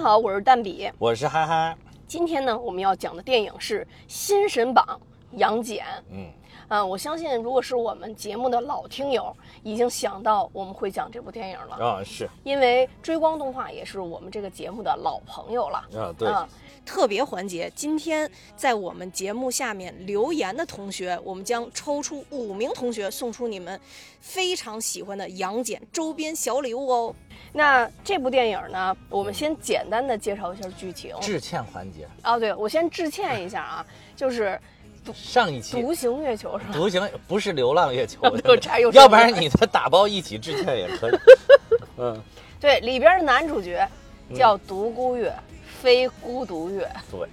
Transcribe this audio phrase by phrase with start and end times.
[0.00, 0.90] 家好，我是蛋比。
[0.98, 1.76] 我是哈哈，
[2.06, 4.98] 今天呢，我们要讲的电影是《新神榜》
[5.36, 5.84] 杨戬。
[6.10, 6.26] 嗯，
[6.68, 15.78] 啊，我相信如果是我们节目的老听友，已经想到我们会讲这部电影了，啊是因为追光动画也是我们这个节目的老朋友了。
[15.94, 16.48] 啊对，啊，
[16.84, 23.78] 特别环节，今天在我们节目下面留言的同学，我们将抽出五名同学，送出你们
[24.20, 27.14] 非常喜欢的杨戬周边小礼物哦。
[27.52, 31.14] 那这部电影呢，我们先简单的介绍一下剧情。
[31.20, 34.58] 致歉环节，哦，对，我先致歉一下啊，就是
[35.14, 36.72] 上一期独行月球是吧？
[36.72, 38.20] 独行不是流浪月球
[38.92, 41.18] 要不然你的打包一起致歉也可以。
[41.98, 42.22] 嗯，
[42.60, 43.86] 对，里边的男主角
[44.34, 45.34] 叫独孤月，
[45.80, 46.88] 非孤独月。
[47.10, 47.28] 对，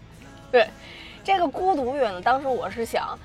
[0.51, 0.67] 对，
[1.23, 3.17] 这个孤独月呢，当时我是想，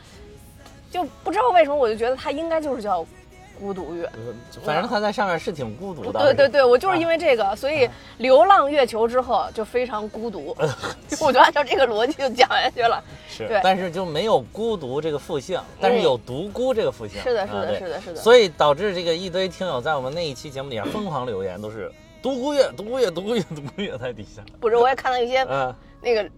[0.91, 3.07] 就不知道为什么，我就觉得它应该就是叫
[3.59, 4.11] 孤独月。
[4.65, 6.21] 反正它在上面是挺孤独的。
[6.21, 10.57] 对对对，我就是因为这个，所以流浪月球之后就非常孤独，
[11.21, 13.03] 我就按照这个逻辑就讲下去了。
[13.29, 17.23] 是，但是就没有孤独这个复姓，但是有独孤这个复姓。
[17.23, 18.17] 是的，是的，是的，是的。
[18.17, 21.91] 所以导致这个一堆听友在我们那一期节目底下疯狂留言，都是
[22.23, 24.43] 独孤月、独孤月、独孤月、独孤月在底下。
[24.61, 26.31] 不是，我也看到一些嗯，那个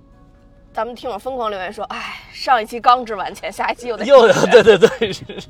[0.72, 5.24] 咱们听友疯狂留言说，哎，上一期刚值完钱，下一期又得又对对对是。
[5.40, 5.48] 是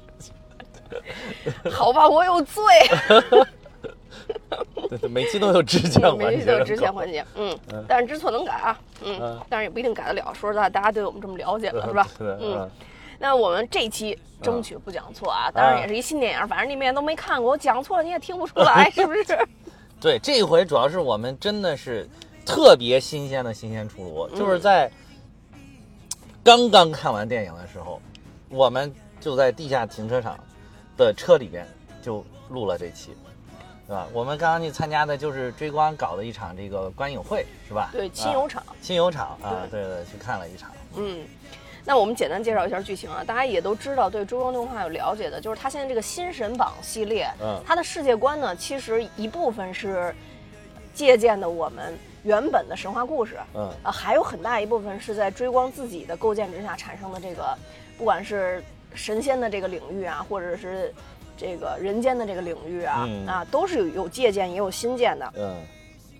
[1.71, 2.63] 好吧，我有罪。
[4.89, 10.33] 对对，每期都有支钱环节，每期都有之前环节，嗯嗯，但是知错能改啊，嗯嗯，但是也不一定改得了。
[10.35, 12.07] 说实在，大家对我们这么了解了，嗯是吧？
[12.41, 12.71] 嗯，
[13.19, 19.39] 那我们这期争取不讲错啊，当然也是一新电影，反正你们也都没看过，我讲错了你也听不出来，是不是？
[20.05, 22.07] 对，这一回主要是我们真的是
[22.45, 24.93] 特别新鲜的新鲜出炉，嗯就是在
[26.43, 27.99] 刚刚看完电影的时候，
[28.51, 30.39] 我们就在地下停车场
[30.95, 31.67] 的车里边
[32.03, 33.17] 就录了这期，
[33.89, 34.07] 对吧？
[34.13, 37.89] 我们刚刚去参加的就是追光搞的一场这个观影会，是吧？
[37.91, 40.71] 对，亲友场，啊亲友场啊，对对，去看了一场。
[40.97, 41.25] 嗯。
[41.85, 50.15] 那我们简单介绍一下剧情啊，大家也都知道，对追光动画有了解的，就是它现在这个新神榜系列，嗯它的世界观呢，其实一部分是
[50.95, 57.57] 借鉴的我们原本的神话故事，嗯啊，还有很大一部分是在追光自己的构建之下产生的这个，
[57.99, 60.95] 不管是神仙的这个领域啊，或者是
[61.37, 65.33] 这个人间的这个领域啊，嗯啊，都是有有借鉴也有新建的。
[65.37, 65.57] 嗯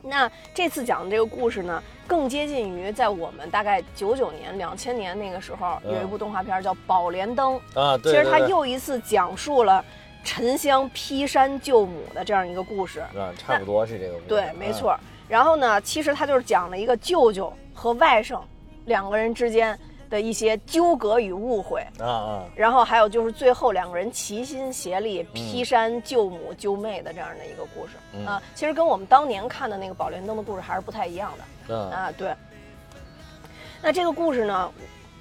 [0.05, 9.85] 那这次讲的这个故事呢，更接近于在我们大概九九年、两千年那个时候，嗯有一部动画片叫《宝莲灯》，啊，对，其实它又一次讲述了
[10.23, 13.01] 沉香劈山救母的这样一个故事。
[13.01, 14.27] 啊，差不多是这个故事。
[14.29, 14.99] 对，没嗯错。
[15.27, 18.39] 然后呢，其实它就是讲了一个舅舅和外甥
[18.85, 19.79] 两个人之间
[20.15, 28.41] 的一些纠葛与误会，啊啊，然后还有就是最后两个人齐心协力嗯劈山救母救妹的这样的一个故事、嗯啊。
[28.55, 32.13] 其实跟我们当年看的那个《宝莲灯》的故事还是不太一样的嗯啊。
[32.17, 32.33] 对。
[33.83, 34.71] 那这个故事呢，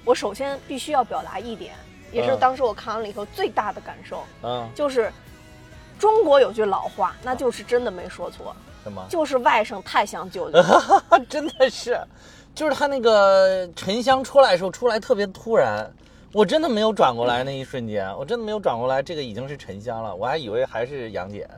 [0.04, 1.74] 我首先必须要表达一点，
[2.12, 5.12] 也是嗯当时我看完了以后最大的感受，嗯，就是
[5.98, 8.54] 中国有句老话，那就是真的没说错。
[8.84, 9.04] 什么？
[9.08, 10.62] 就是外甥太像舅舅，
[11.28, 11.98] 真的是，
[12.54, 15.90] 就是他那个沉香出来的时候，出来特别突然，
[16.32, 21.48] 我真的没有转过来那一瞬间，我真的没有转过来，这个已经是沉香了，我还以为还是杨戬。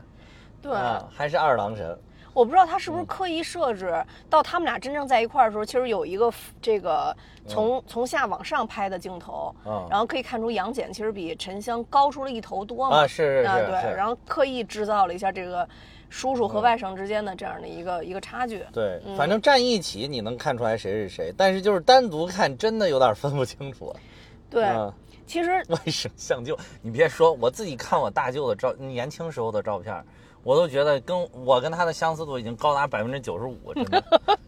[0.61, 1.97] 对，啊，还是二郎神。
[2.33, 6.31] 我不知道他是不是刻意设置，到他们俩真正在一块儿的时候，其实有一个
[6.61, 7.15] 这个
[7.47, 9.87] 从从下往上拍的镜头，嗯。
[9.89, 15.67] 然后可以看出杨戬其实比沉香高出了一头多嘛，啊是是啊是是，对然后刻意制造了一下这个
[16.09, 23.93] 叔叔和外甥之间的这样的一个一个差距，对，嗯反正站一起你能看出来谁是谁，但是就是单独看真的有点分不清楚。
[24.49, 24.93] 对，嗯
[25.25, 30.01] 其实 外甥像舅，你别说，我自己看我大舅的照，年轻时候的照片，
[30.43, 34.03] 我都觉得跟我跟他的相似度已经高达百分之九十五，真的，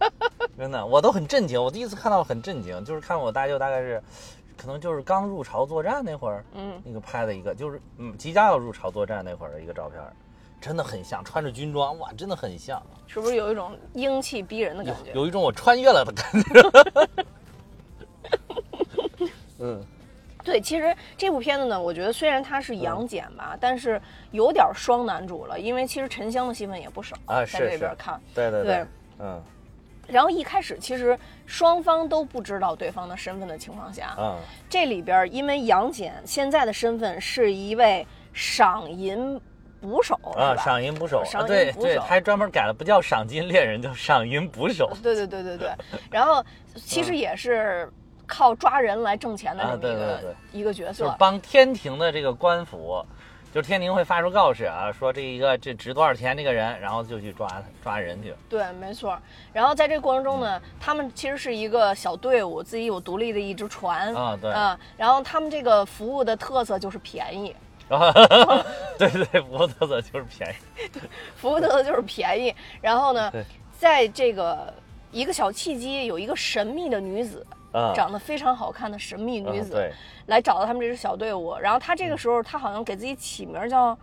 [0.58, 1.62] 真的，我都很震惊。
[1.62, 4.02] 我第一次看到很震惊，就是看我大舅大概是，
[4.56, 10.02] 可能就是刚入朝作战那会儿，嗯，那个拍的一个，就是嗯即将要入朝作战那会儿的一个照片，
[10.62, 15.12] 真的很像，穿着军装，哇，真的很像，是不是有一种英气逼人的感觉？
[15.14, 17.26] 有一种我穿越了的感觉。
[19.60, 19.84] 嗯，
[20.44, 24.02] 对，其实这部片子呢，我觉得虽然它是杨戬吧，但是
[24.32, 28.20] 有点双男主了，因为其实沉香的戏份也不少，啊在这边看。
[28.34, 28.86] 对对对，
[29.20, 29.42] 嗯。
[30.08, 34.38] 然后一开始其实双方都不知道对方的身份的情况下，嗯。
[34.70, 39.40] 这里边因为杨戬现在的身份是一位赏银
[39.82, 44.92] 捕手，啊，赏银捕手，赏啊对对，银捕手还专门改了，不叫赏金猎人，叫赏银捕手。
[45.02, 45.72] 对对对对对，
[46.12, 46.44] 然后
[46.76, 47.92] 其实也是
[48.28, 51.16] 靠抓人来挣钱的这啊么一个、对对对一个角就是色。
[51.18, 53.04] 帮天庭的这个官府
[53.52, 57.50] 就是天庭会发出告示啊，说这一个这值多少钱这个人，然后就去抓
[57.84, 58.32] 抓人去。
[58.48, 59.18] 对，没错。
[59.52, 64.80] 然后在这个过程中呢，他们其实是一个小队伍，自己有独立的一只船啊对啊。
[64.96, 67.56] 然后他们这个服务的特色就是便宜，
[67.96, 68.14] 啊，
[68.98, 70.90] 对对对，服务特的就是便宜。
[71.36, 72.54] 福特的就是便宜。
[72.82, 73.32] 然后呢，
[73.78, 74.74] 在这个
[75.12, 79.74] 一个小契机，有一个神秘的女子，啊，长得非常好看的神秘女子，
[80.28, 81.56] 来找到他们这支小队伍。
[81.58, 83.98] 然后她这个时候，她好像给自己起名叫。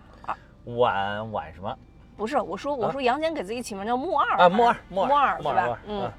[0.76, 1.72] 晚晚什么
[2.16, 4.48] 不是，我说我说杨戬给自己起名叫木二啊？
[4.48, 5.78] 木二木二是吧？
[5.86, 6.12] 嗯啊，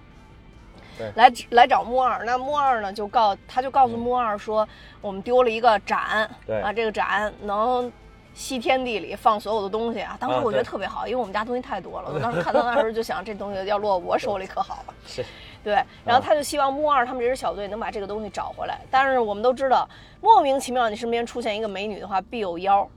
[1.15, 4.67] 来来找木二，那木二呢就告他就告诉木二说，
[5.01, 7.91] 我们丢了一个盏，对啊，这个盏能
[8.33, 10.17] 吸天地里放所有的东西啊。
[10.19, 14.93] 当时啊我觉得特别好，因为我们家东西太多了，我 当时看到那时候就想，这东西要落我手里可好了。
[15.05, 15.25] 是
[15.63, 18.79] 对，然后他就希望木二他们这支小队能把这个东西找回来。
[18.89, 19.87] 但是我们都知道，
[20.21, 22.87] 莫名其妙你身边出现一个美女的话，必有妖。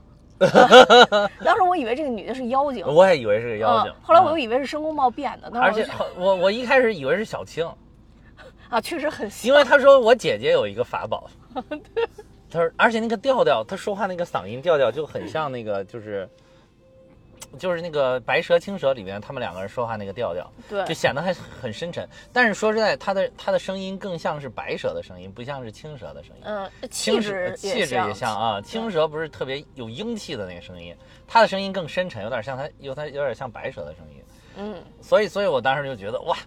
[1.43, 5.85] 当时我以为这个女的是妖精，我也以为是个妖精嗯，，后来我又啊以为是申公豹变的，那而且
[6.17, 7.69] 我我我一开始以为是小青，
[8.71, 9.47] 啊，确实很像。
[9.47, 11.29] 因为他说我姐姐有一个法宝，
[12.49, 16.27] 他说而且那个调调，他说话那个嗓音调调就很像那个就是。
[17.59, 22.07] 就是那个白蛇青蛇里面，他们两个人说话那个调调，对就显得还很深沉。
[22.31, 26.43] 但是说实在，他的他的声音更像是白蛇的声音，不像是青蛇的声音。
[26.45, 30.95] 嗯，气青质蛇气质也像啊，青蛇不是特别有英气的那个声音，
[31.27, 34.23] 他的声音更深沉，有点像他有他有点像白蛇的声音。
[34.55, 36.37] 嗯，所以，所以我当时就觉得哇，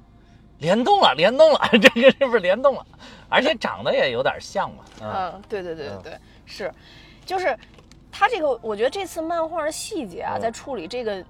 [0.59, 2.87] 联动了，联动了， 这个是不是联动了？
[3.29, 4.85] 而且长得也有点像嘛。
[5.07, 6.73] 啊，嗯，对对对对嗯对，是，
[7.25, 7.57] 就是
[8.11, 11.25] 他这个，我觉得这次漫画的细节啊，嗯在处理这个。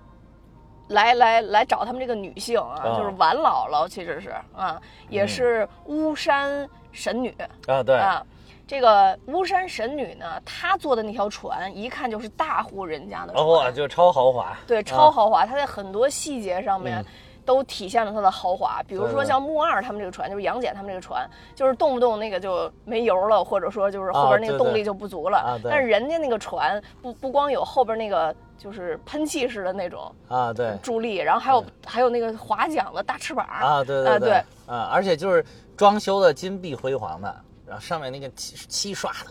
[0.89, 4.79] 来来来找他们这个女性啊，啊就是婉姥姥，其实是啊，
[5.09, 7.35] 也嗯是巫山神女、
[7.67, 8.23] 啊，对，啊。
[8.67, 14.55] 这个巫山神女呢，她坐的那条船，一看就是大户人家的船，哦，就超豪华。
[14.67, 15.47] 对，啊超豪华。
[15.47, 17.07] 她在很多细节上面嗯
[17.45, 18.83] 都体现了它的豪华。
[18.87, 25.39] 比如说像木二他们这个船，就是杨戬他们这个船，就是动不动那个就没油了，或者说就是后边那个动力就不足了。
[25.39, 25.71] 啊对。
[25.71, 30.77] 但是人家那个船不不光有后边那个就是喷气式的那种啊，对。
[30.83, 33.47] 助力，然后还有还有那个划桨的大翅膀。
[33.47, 34.33] 啊，对对啊对。
[34.67, 35.45] 啊，而且就是
[35.77, 39.31] 装修的金碧辉煌的，然后上面那个漆漆刷的，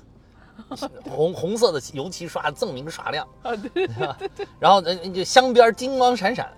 [1.10, 3.88] 红红色的油漆刷锃明刷亮，啊对对
[4.36, 6.52] 对 然后呃就镶边金光闪闪，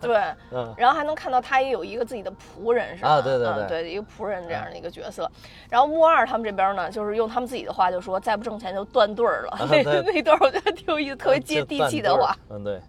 [0.00, 0.16] 对。
[0.52, 3.08] 嗯然后还能看到他也有一个自己的仆人，是吧？
[3.10, 5.30] 啊对对对嗯对，一个仆人这样的一个角色。
[5.68, 9.58] 然后木二他们这边呢，就是用他们自己的话就说，再不挣钱就断队儿了。
[9.70, 12.36] 那那段我觉得挺有意思，特别接地气的话。
[12.50, 12.80] 嗯，对。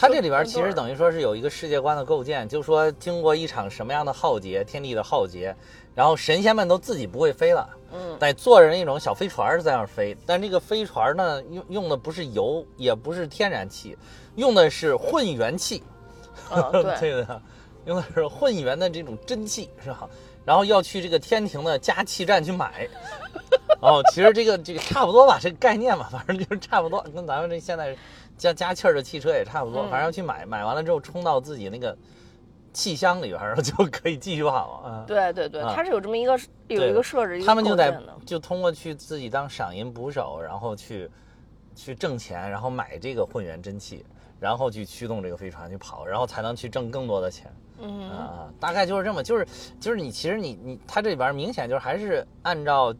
[0.00, 5.54] 它这里边其实等于说是有一个世界观的构建，就说经过一场什么样的浩劫，天地的浩劫，
[5.94, 10.16] 然后神仙们都自己不会飞了，嗯得坐着那种小飞船儿在那儿飞。
[10.24, 13.94] 但这个飞船呢，用用的不是油，也不是天然气，
[14.36, 15.82] 用的是混元气。
[16.50, 17.42] 嗯，对， 的，
[17.84, 20.08] 用的是混元的这种真气，是吧？
[20.46, 22.88] 然后要去这个天庭的加气站去买。
[23.82, 27.94] 哦，其实这个这个差不多吧，这个概念嘛，反正就是差不多，跟咱们这现在
[28.40, 29.82] 加加气儿的汽车也差不多。
[29.82, 31.94] 嗯反正要去买，买完了之后充到自己那个
[32.72, 35.04] 气箱里边儿，然后就可以继续跑啊。
[35.06, 41.10] 对对对，啊它是有这么一个有一个设置，他们就得构建的就通过去自己当赏银捕手，然后去
[41.74, 44.04] 去挣钱，然后买这个混元真气，
[44.40, 47.52] 然后去驱动这个飞船去跑，然后才能去挣更多的钱。
[47.82, 49.46] 嗯啊，大概就是这么，就是
[49.78, 52.94] 就是你其实你你它这里边明显就是还是按照，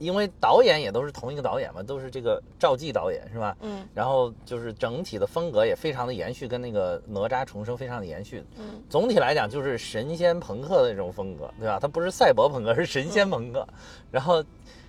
[0.00, 3.54] 因为导演也都是同一个导演嘛，都是这个赵季导演是吧？
[3.60, 8.42] 嗯然后就是整体的风格也非常的延续，跟那个哪吒重生非常的延续。
[8.58, 11.78] 嗯总体来讲就是神仙朋克的那种风格，对吧？
[11.78, 13.66] 它不是赛博朋克，是神仙朋克。
[14.10, 14.42] 然后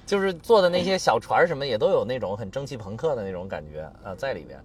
[0.05, 4.59] 就是做的那些小船什么也都有那种很蒸汽朋克的那种感觉啊在里边，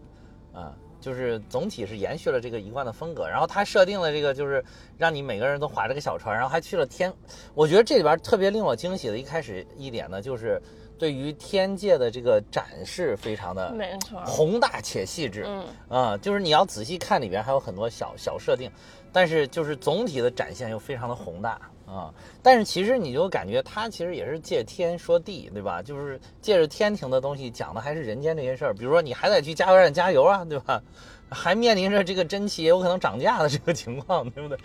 [0.52, 0.72] 啊，
[1.06, 3.28] 就是总体是延续了这个一贯的风格。
[3.28, 4.64] 然后他设定了这个就是
[4.98, 7.12] 让你每个人都划着个小船，然后还去了天。
[7.54, 10.60] 我觉得这里边特别令我惊喜的，一开始一点呢，就是
[10.98, 13.72] 对于天界的这个展示非常的
[14.24, 15.44] 宏大且细致。
[15.46, 18.68] 嗯啊、就是你要仔细看里边还有很多小小设定，
[19.12, 22.12] 但是就是总体的展现又非常的宏大啊、
[22.42, 25.80] 但是其实你就感觉它其实也是借天说地，对吧？
[25.80, 30.82] 就是借着天庭的东西讲的还是人间这些事儿，比如说你还得去加油站加油啊，对吧？
[31.28, 34.58] 还面临着这个真气也有可能涨价的这个情况，对不对？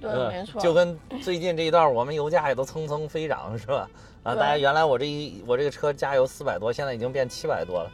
[0.00, 3.88] 对，嗯没错，就跟最近这一段我们油价也都蹭蹭飞涨，是吧？
[4.24, 7.90] 啊，大家原来我这一我这个车加油四百多，现在已经变七百多了，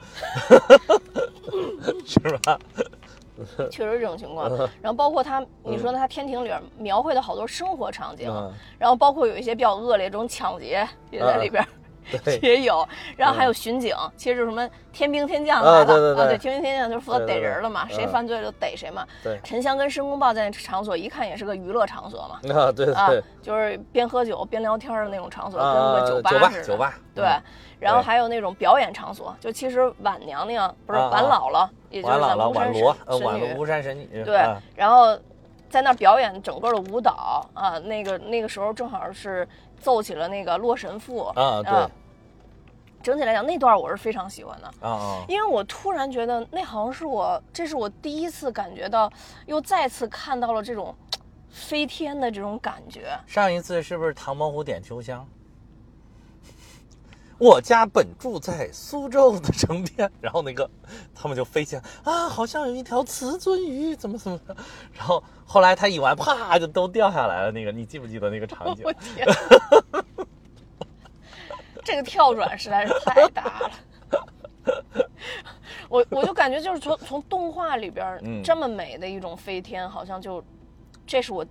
[2.07, 2.59] 是吧？
[3.71, 4.49] 确实这种情况。
[4.81, 11.65] 然后包括他，你说他天庭里边描绘的好多生活场景，嗯然后包括有一些比较恶劣这种抢劫也在里边。
[12.43, 12.87] 也有，
[13.17, 19.07] 然后还有巡警，其实就是什么天兵天将来的啊对天兵天将就是负责逮人了嘛，谁嗯犯罪就逮谁嘛。
[19.23, 26.65] 对沉香跟申公豹在那场所一看也是个娱乐场所嘛，啊，对啊对，就是边喝酒边聊天的那种场所，跟啊个酒吧似的。
[26.65, 27.43] 酒吧对嗯，
[27.81, 35.17] 然后还有那种表演场所，就其实晚娘娘不是晚姥姥，也就是咱晚姥姥巫山神女晚巫山神女对啊，然后
[35.71, 39.47] 在那表演整个的舞蹈啊，那个那个时候正好是
[39.79, 41.89] 奏起了那个《洛神赋》啊对
[43.03, 44.67] 整体来讲那段我是非常喜欢的。
[44.81, 49.13] 啊啊因为我突然觉得，那好像是我，这是我第一次感觉到，
[49.47, 50.95] 又再次看到了这种
[51.53, 53.17] 飞天的这种感觉。
[53.27, 55.25] 上一次是不是唐伯虎点秋香？
[57.39, 60.69] 我家本住在苏州的城边，然后那个
[61.15, 64.57] 他们就飞起来啊，好像有一条雌鳟鱼，怎么怎么的，
[64.93, 67.53] 然后后来他一玩，啪就都掉下来了。
[67.53, 68.93] 那个你记不记得那个场景 我？
[68.93, 69.27] 天，
[71.85, 73.71] 这个跳转实在是太大了。
[75.89, 80.43] 我我就感觉就是从从动画里边这么美的一种飞天，好像就
[81.07, 81.45] 这是我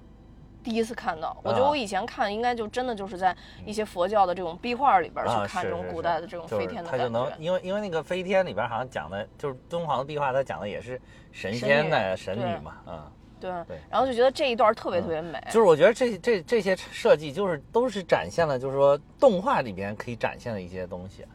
[0.63, 1.35] 第一次看到。
[1.43, 7.43] 我觉得啊我以前看应该就真的就是在一些佛教的这种壁画里边去看这种古代的这种就是飞天的他就能感觉。
[7.43, 10.99] 因为因为那个飞天里边好像讲的就是敦煌的壁画，它讲的也是
[11.31, 13.11] 神仙的神对女嘛，嗯。
[13.39, 15.37] 对对，然后就觉得这一段特别特别美。
[15.47, 21.25] 就是我觉得这这这些设计就是都是展现了，就是说动画里边可以展现的一些东西，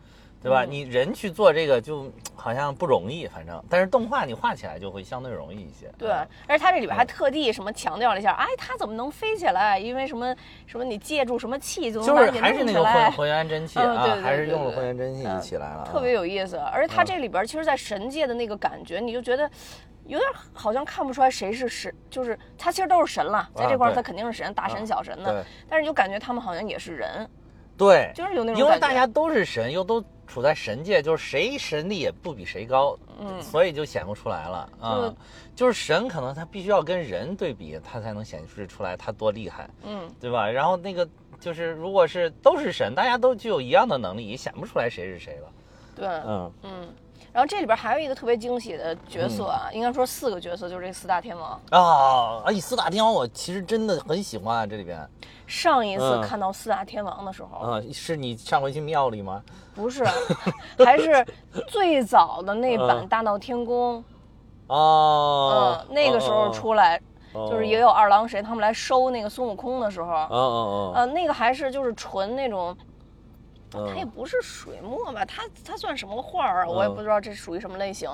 [0.42, 0.64] 对吧？
[0.64, 5.90] 嗯你人去做这个就好像不容易，反正，但是动画你画起来就会相对容易一些。
[5.99, 9.78] 对嗯，而且它这里边还特地什么强调了一下，哎，它怎么能飞起来？
[9.78, 10.35] 因为什么
[10.66, 16.57] 什么你借助什么气就能就是还是那个混混元真气啊嗯对对，还是用了混元真气嗯起来了啊，特别有意思。
[16.57, 19.50] 而且它嗯这里边其实，在神界的那个感觉，你就觉得
[20.07, 27.28] 有点好像看不出来谁是神，就是他其实都是神了，在这块他肯定是神，大神啊小神的，对但是你就感觉他们好像也是人，
[27.76, 28.78] 对，就是有那种因为。
[28.78, 35.17] 大家都是神，又都处在神界，就是谁神力也不比谁高，嗯所以就显不出来了啊、就
[35.57, 40.49] 就是神可能他必须要跟人对比，他才能显示出来他多厉害，嗯，对吧？
[40.49, 41.09] 然后那个
[41.41, 45.53] 就是如果是都是神，大家都具有一样的能力，也显不出来谁是谁了。
[45.97, 46.89] 对，嗯嗯。
[47.33, 51.51] 然后这里边还有一个特别惊喜的角色啊，应该说四个角色，就是这四大天王。
[51.71, 54.99] 啊，而且，四大天王我其实真的很喜欢啊，这里边。
[55.47, 56.21] 上一次嗯。
[56.23, 59.43] 看到四大天王的时候，啊，是你上回去庙里吗？
[59.75, 60.05] 不是，
[60.85, 61.25] 还是
[61.69, 64.03] 最早的那版《嗯大闹天宫》
[64.75, 67.01] 哦，嗯，那个时候出来，
[67.33, 67.49] 哦。
[67.51, 72.77] 就是也有二郎神他们来收那个孙悟空的时候，哦哦呃，那个还是就是纯那种，哦，
[73.71, 76.69] 它也不是水墨吧，它它算什么画儿啊？
[76.69, 78.11] 我也嗯不知道这属于什么类型，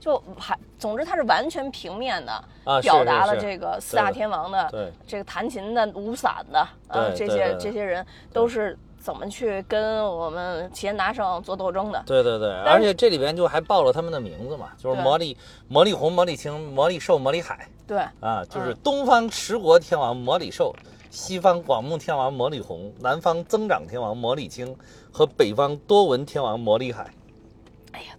[0.00, 2.32] 就还总之它是完全平面的，
[2.64, 12.02] 啊表达了这个四大天王的对这个弹琴的、舞伞的，呃，这些这些人都是怎么去跟我们齐天大圣做斗争的。
[12.06, 15.36] 对对对，而且这里边就还报了他们的名字嘛，就是魔力
[15.68, 20.74] 魔力红、魔力青、魔力寿、魔力海对，啊，就是嗯东方持国天王魔力寿，
[21.14, 24.76] 西方广目天王魔力红，南方增长天王魔力青
[25.12, 27.08] 和北方多闻天王魔力海。
[27.92, 28.16] 哎呀，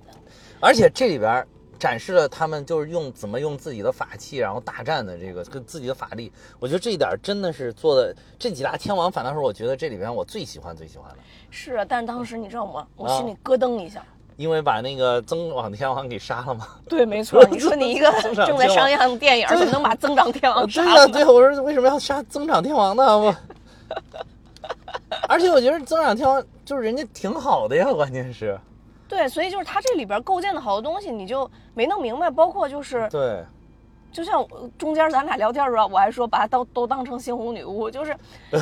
[0.61, 1.45] 而且这里边
[1.77, 8.15] 展示了他们就是用怎么用自己的法器，然后大战的这个跟自己的法力，我觉得这一点真的是做的。
[8.39, 11.17] 这几大天王反倒是我觉得这里边我最喜欢最喜欢的，
[11.51, 12.87] 是啊，但是当时你知道吗？
[12.95, 14.01] 我啊心里咯噔一下。
[14.37, 16.67] 因为把那个增长天王给杀了嘛。
[16.89, 17.43] 对，没错。
[17.51, 21.13] 你说你一个正在上映的电影，对怎么能把增长天王对呀、杀了呢？
[21.13, 23.17] 对，我说为什么要杀增长天王呢？
[23.17, 23.35] 我，
[25.29, 28.59] 而且我觉得增长天王就是人家挺好的呀，关键是，
[29.07, 32.29] 对，所以就是他这里边构建的好多东西，你就没弄明白。
[32.29, 33.43] 包括就是，对，
[34.11, 38.15] 就像我中间咱俩聊天的时候，我还说把她都都当成猩红女巫，就是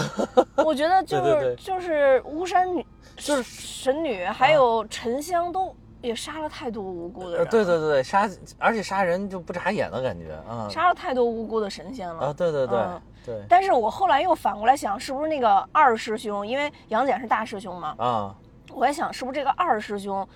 [0.57, 2.85] 我觉得就是就是巫山女
[3.23, 13.41] 就是神女，还有沉香都也杀了太多无辜的呃人，对对对，杀，而且杀人就不眨眼的感觉啊杀了太多无辜的神仙了啊，对对对嗯对。
[13.47, 18.35] 但是我后来又反过来想，是不是那个二师兄，因为杨戬是大师兄嘛，啊，
[18.73, 20.27] 我在想，是不是这个二师兄，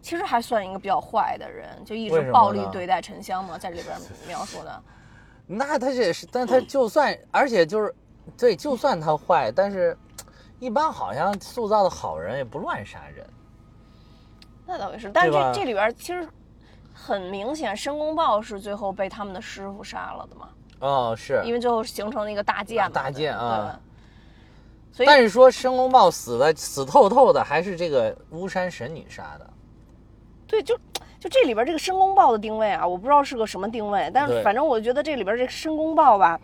[0.00, 3.96] 其实还算一个比较坏的人，就一直暴力对待沉香嘛，在里边
[4.26, 4.82] 描述的。
[5.46, 7.94] 那他这也是，但他就算，而且就是，
[8.36, 9.96] 对，就算他坏，但是，
[10.62, 13.26] 一般好像塑造的好人也不乱杀人。
[14.64, 16.28] 那倒也是，但是这这里边其实
[16.94, 22.90] 很明显，申公豹是最后被他们的师傅杀了的嘛，哦，是，因为最后形成了一个大剑嘛。
[22.94, 23.76] 大剑啊。
[24.92, 29.50] 所以，但是说申公豹死的死透透的，还是这个巫山神女杀的。
[30.46, 30.78] 对，就
[31.18, 36.40] 就这里边这个申公豹的定位啊，我不知道是个什么定位，但是反正我觉得这里边这个申公豹吧，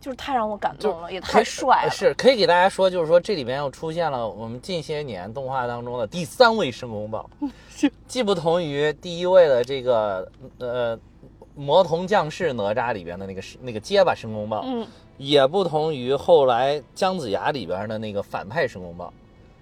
[0.00, 1.90] 就是太让我感动了，也太帅了。
[1.90, 7.28] 是可以给大家说，就是说这里边又出现了我们近些年动画当中的第三位申公豹，
[8.08, 10.26] 既不同于第一位的这个
[10.58, 10.98] 呃
[11.54, 14.86] 魔童降世哪吒里边的那个是那个结巴申公豹，嗯，
[15.18, 19.12] 也不同于后来姜子牙里边的那个反派申公豹，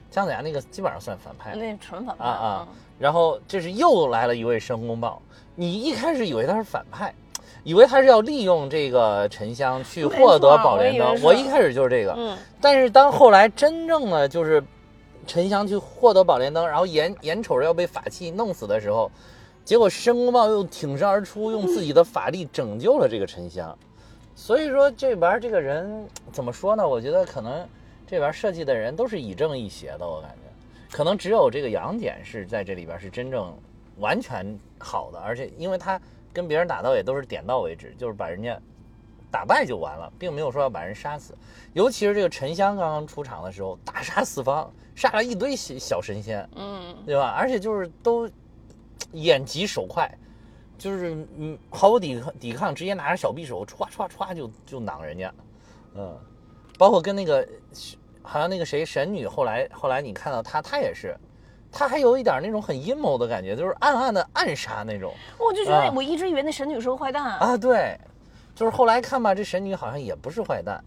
[0.08, 5.20] 姜子牙那个基本上算反派那纯反派啊啊，然后这是又来了一位申公豹，
[5.56, 7.12] 你一开始以为他是反派。
[7.64, 14.62] 以为他是要利用这个沉香去获得宝莲灯，我一开始就是这个，嗯，但是当后来真正的就是
[15.26, 19.10] 沉香去获得宝莲灯，然后眼眼瞅着要被法器弄死的时候，
[19.64, 23.76] 结果申公豹又挺身而出，用自己的法力拯救了这个沉香。
[24.34, 26.88] 所以说这边这个人怎么说呢？
[26.88, 27.66] 我觉得可能
[28.06, 33.52] 这边设计的人都是以正易邪的，我感觉可能只有这个杨戬是在这里边是真正
[33.98, 36.00] 完全好的，而且因为他
[36.32, 38.58] 跟别人打斗也都是点到为止，就是把人家
[39.30, 41.36] 打败就完了，并没有说要把人杀死。
[41.72, 47.34] 尤其是这个沉香刚刚出场的时候，大杀四方，杀了一堆小小神仙，嗯，对吧？
[47.36, 48.28] 而且就是都
[49.12, 50.10] 眼疾手快，
[50.76, 55.34] 就是嗯毫无抵抗抵抗，直接拿着小匕首歘歘歘就就攮人家，
[55.94, 56.18] 嗯，
[56.78, 57.46] 包括跟那个
[58.22, 61.16] 好像那个谁神女，后来后来你看到她，她也是。
[61.70, 65.12] 她还有一点那种很阴谋的感觉，就是暗暗的暗杀那种。
[65.38, 65.92] 我就觉得啊。
[65.94, 67.98] 我一直以为那神女是个坏蛋，啊，对，
[68.54, 70.82] 就是后来看吧，这神女好像也不是坏蛋，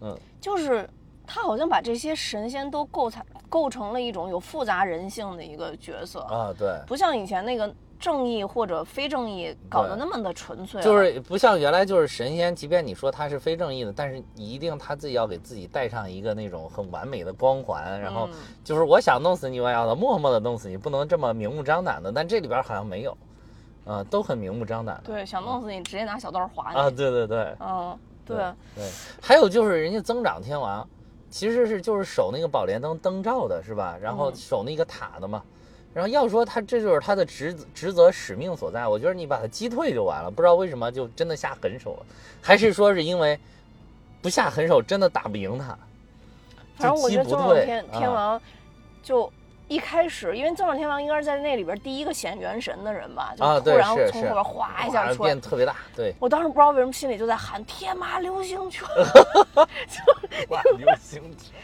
[0.00, 0.88] 嗯，就是
[1.26, 22.10] 他好像把这些神仙都构成构成了一种有复杂人性的一个角色，啊，对，不像以前那个正义或者非正义搞得那么的纯粹，就是不像原来就是神仙，即便你说他是非正义的，但是你一定他自己要给自己带上一个那种很完美的光环，然后嗯就是我想弄死你，我也要默默的弄死你，不能这么明目张胆的。
[22.10, 23.16] 但这里边好像没有，
[23.84, 25.02] 啊，都很明目张胆的。
[25.04, 28.36] 对，想弄死你直接拿小刀划你，啊，对对对嗯，对，
[28.74, 30.84] 对，还有就是人家增长天王，
[31.30, 33.96] 其实是就是守那个宝莲灯灯罩的是吧？
[34.02, 35.40] 然后嗯守那个塔的嘛。
[35.94, 40.30] 然后要说他这就是他的职职责使命所在，我觉得你把他击退就完了。
[40.30, 42.06] 不知道为什么就真的下狠手了，
[42.40, 43.38] 还是说是因为
[44.20, 45.78] 不下狠手真的打不赢他？
[46.76, 48.42] 反正我觉得就击不退增长天天啊王
[49.02, 49.32] 就。
[49.68, 58.86] 一开始，因为增长天王应该是在那里边第一个显元神的人吧，就突然从后边哗一下出来变，特别大，对，我当时不知道为什么心里就在喊天马流星拳，
[60.50, 61.54] 哇，流星拳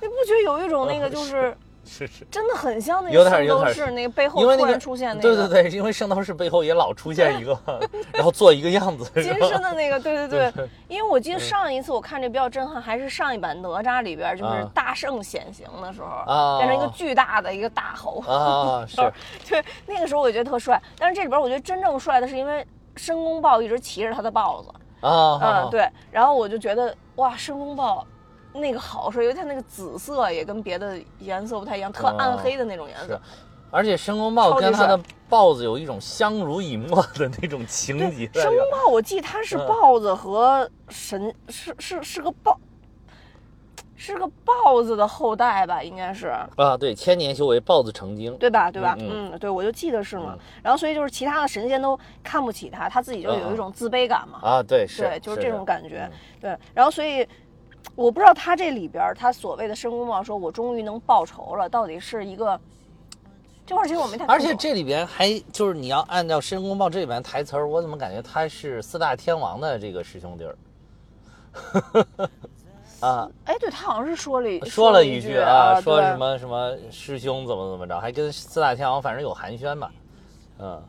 [0.00, 1.54] 你不觉得有一种那个 就是
[1.86, 7.58] 是是，真的很像那个圣斗士那个背后突然出现那个对对对，因为圣斗士背后也老出现一个，
[8.12, 14.70] 然后做一个样子，金身的那个，对对 对，因为我记得上一次我看这比较震撼，还是上一版哪吒里边，就是啊。
[14.74, 16.58] 大圣显形的时候，啊。
[16.58, 18.96] 变成一个巨大的一个大猴，啊， 是。
[19.48, 20.80] 对，那个时候我觉得特帅。
[20.98, 24.68] 但是这里边我觉得真正帅的是因为申公豹一直骑着他的豹子，
[25.06, 28.06] 啊，嗯，对，然后我就觉得哇，申公豹。
[28.60, 33.20] 那个好帅，因为它那个紫色也跟别的颜色不太一样，特哦暗黑的那种颜色是。
[33.68, 42.58] 而且申公豹跟他的豹子有一种相濡以沫的那种情节，申公豹，我记得他是嗯豹子和神，是是是个豹，
[43.96, 48.70] 是个豹子的后代吧，应该是，啊，对，千年修为，豹子成精，对吧？
[48.70, 48.94] 对吧？
[49.00, 50.38] 嗯嗯，对，我就记得是嘛嗯。
[50.62, 54.38] 然后所以就是其他的神仙都看不起他，他自己就有一种自卑感嘛。
[54.42, 56.18] 啊，对，是，对，就是这种感觉嗯。
[56.40, 57.26] 对，然后所以。
[57.94, 62.58] 我不知道他这里边他所谓的申公豹说“我终于能报仇了”，到底是一个
[63.64, 64.26] 这块儿其实我没太。
[64.26, 70.56] 而且这里边还就是你要按照申公豹这里边台词儿，我怎么感觉他是四大天王的这个师兄弟儿？
[73.00, 79.92] 啊，哎，对他好像是说了一说了一句啊，说什么什么师兄怎么怎么着，还跟四大天王反正有寒暄吧，
[80.58, 80.82] 嗯，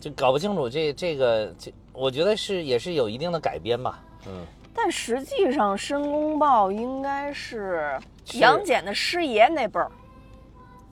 [0.00, 9.90] 就搞不清楚这这个这，我觉得是也是有一定的改编吧，嗯，但实际上，申公豹应该是是杨戬的师爷那辈儿，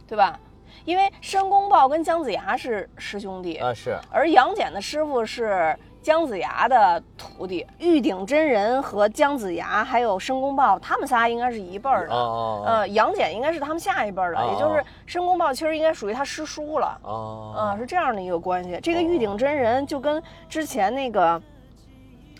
[0.07, 0.38] 对吧？
[0.85, 7.66] 因为申公豹跟姜子牙是师兄弟，啊是，而杨戬的师傅是姜子牙的徒弟。
[7.79, 12.14] 玉鼎真人和姜子牙还有申公豹，他们仨应该是一辈儿的。
[12.14, 16.99] 哦哦呃，杨戬应该是他们下一辈儿的，哦也就是申公豹其实应该属于他师叔了。
[17.03, 18.79] 哦啊，是这样的一个关系。
[18.83, 21.40] 这个玉鼎真人就跟之前那个，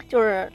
[0.09, 0.50] 就是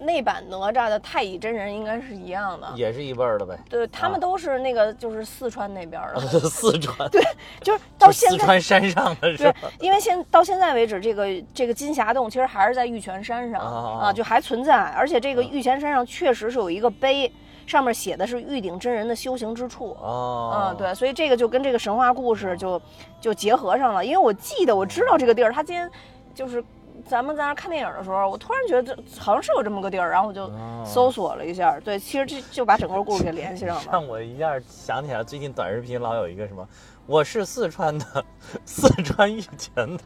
[0.00, 2.68] 那版哪吒的太乙真人应该是一样的。
[2.76, 7.22] 也是一辈儿的呗，对他们都是那个，就是四川那边儿的， 四川，对，
[7.60, 17.30] 就是到现在，四川山上的是对？，因为现到现在为止，这个这个金霞洞其实还是在玉泉山上啊啊，就还存在，而且这个玉泉山上确实是有一个碑，
[17.66, 19.96] 上面写的是玉鼎真人的修行之处。
[20.00, 22.80] 哦嗯，，对，所以这个就跟这个神话故事就
[23.20, 24.04] 就结合上了。
[24.04, 25.90] 因为我记得我知道这个地儿，它今天
[26.34, 26.62] 就是
[27.06, 31.78] 咱们在那看电影的时候，我突然觉得这好像是有这么个地儿，然后我就哦搜索了一下。
[31.80, 33.82] 对，其实这就把整个故事给联系上了。
[33.90, 36.66] 让我一下想起来，最近短视频老有一个什么，
[37.06, 38.24] 我是四川的，
[38.64, 40.02] 四川玉泉的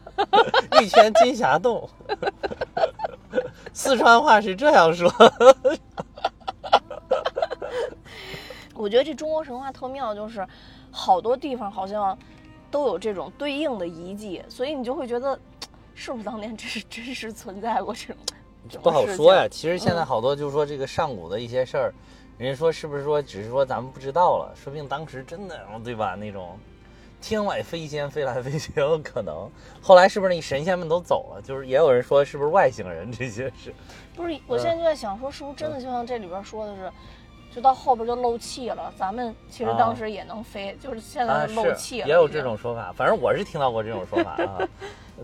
[0.81, 1.89] 玉泉金霞洞，
[3.73, 5.11] 四川话是这样说。
[8.75, 10.45] 我觉得这中国神话特妙，就是
[10.91, 12.17] 好多地方好像
[12.71, 15.39] 都有这种对应的遗迹，所以你就会觉得，
[15.95, 18.81] 是不是当年真是真实存在过这种？
[18.81, 19.47] 不好说呀。
[19.49, 21.93] 其实现在好多就是说这个上古的一些事儿，
[22.37, 26.15] 人家说是不是说只是说咱们不知道了，说不定当时真的对吧？
[26.15, 26.57] 那种
[27.21, 29.49] 天外飞仙飞来飞去也有可能。
[29.81, 31.41] 后来是不是那神仙们都走了？
[31.41, 33.73] 就是也有人说是不是外星人这些事？
[34.15, 36.91] 不是，我现在就在想，说是不是真的就像这里边说的是，
[37.53, 38.93] 就到后边就漏气了。
[38.97, 42.07] 咱们其实啊当时也能飞，就是现啊，在漏气了。
[42.07, 44.67] 也有这种说法，反正我是听到过这种说法啊。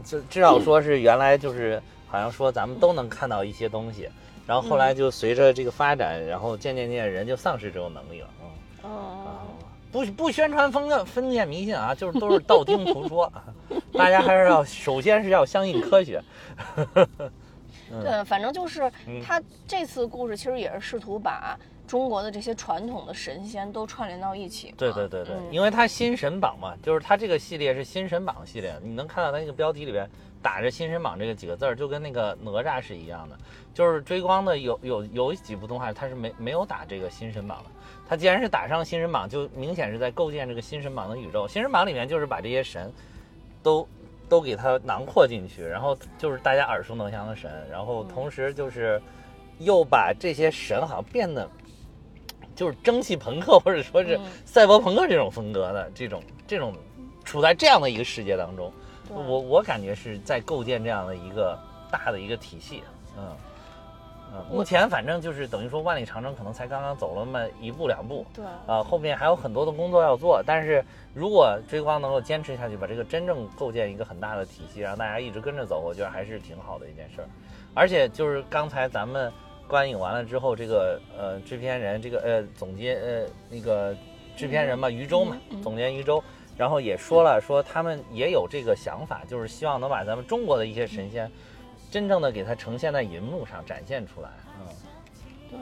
[0.03, 4.09] 就至少说是原来就是好像说咱们都能看到一些东西，
[4.47, 8.27] 然后后来就随着这个发展，然后渐渐渐人就丧失这种能力了。
[8.41, 8.89] 嗯。
[8.89, 9.41] 哦，
[9.91, 13.43] 不不宣传封建封建迷信啊，就是都是道听途说，啊
[13.91, 16.23] 大家还是要首先是要相信科学。
[18.03, 21.57] 对，反正就是嗯他这次故事其实也是试图把
[21.89, 24.71] 中国的这些传统的神仙都串联到一起。
[24.77, 30.07] 对对对对，嗯因为它新神榜嘛，就是它这个系列是新神榜系列，你能看到它那个标题里边
[30.39, 33.35] 打着“新神榜”这个几个字儿，就跟那个哪吒是一样的。
[33.73, 37.71] 就是追光的有有有几部动画，它是没没有打这个新神榜的。
[38.07, 41.47] 它既然是打上新神榜，就明显是在构建这个新神榜的宇宙。
[41.47, 42.93] 新神榜里面就是把这些神
[43.63, 43.87] 都
[44.29, 49.01] 都给它囊括进去，然后就是大家耳熟能详的神，然后同时就是
[49.57, 51.49] 又把这些神好像变得
[52.59, 56.73] 就是蒸汽朋克或者说是嗯赛博朋克这种风格的这种这种
[57.23, 58.69] 处在这样的一个世界当中，
[59.07, 61.57] 我我感觉是在构建这样的一个
[61.89, 62.83] 大的一个体系，
[63.17, 63.23] 嗯。
[64.31, 70.39] 嗯，目前反正就是等于说万里长征可能才刚刚走了那么一步两步，对，啊，后面还有很多的工作要做。
[70.45, 77.27] 但是如果追光能够坚持下去，把这个真正构建一个很大的体系，让大家一直跟着走，我觉得还是挺好的一件事儿。
[77.73, 79.33] 而且就是刚才咱们
[79.69, 83.95] 观影完了之后，这个呃制片人这个呃总监呃那个
[84.35, 86.21] 制片人嘛，于舟嘛，总监于舟，
[86.57, 91.31] 然后也说了，说他们也有这个想法，就是希望能把咱们中国的一些神仙，
[91.91, 94.29] 真正的给它呈现在银幕上展现出来。
[94.59, 94.67] 嗯，
[95.51, 95.59] 对，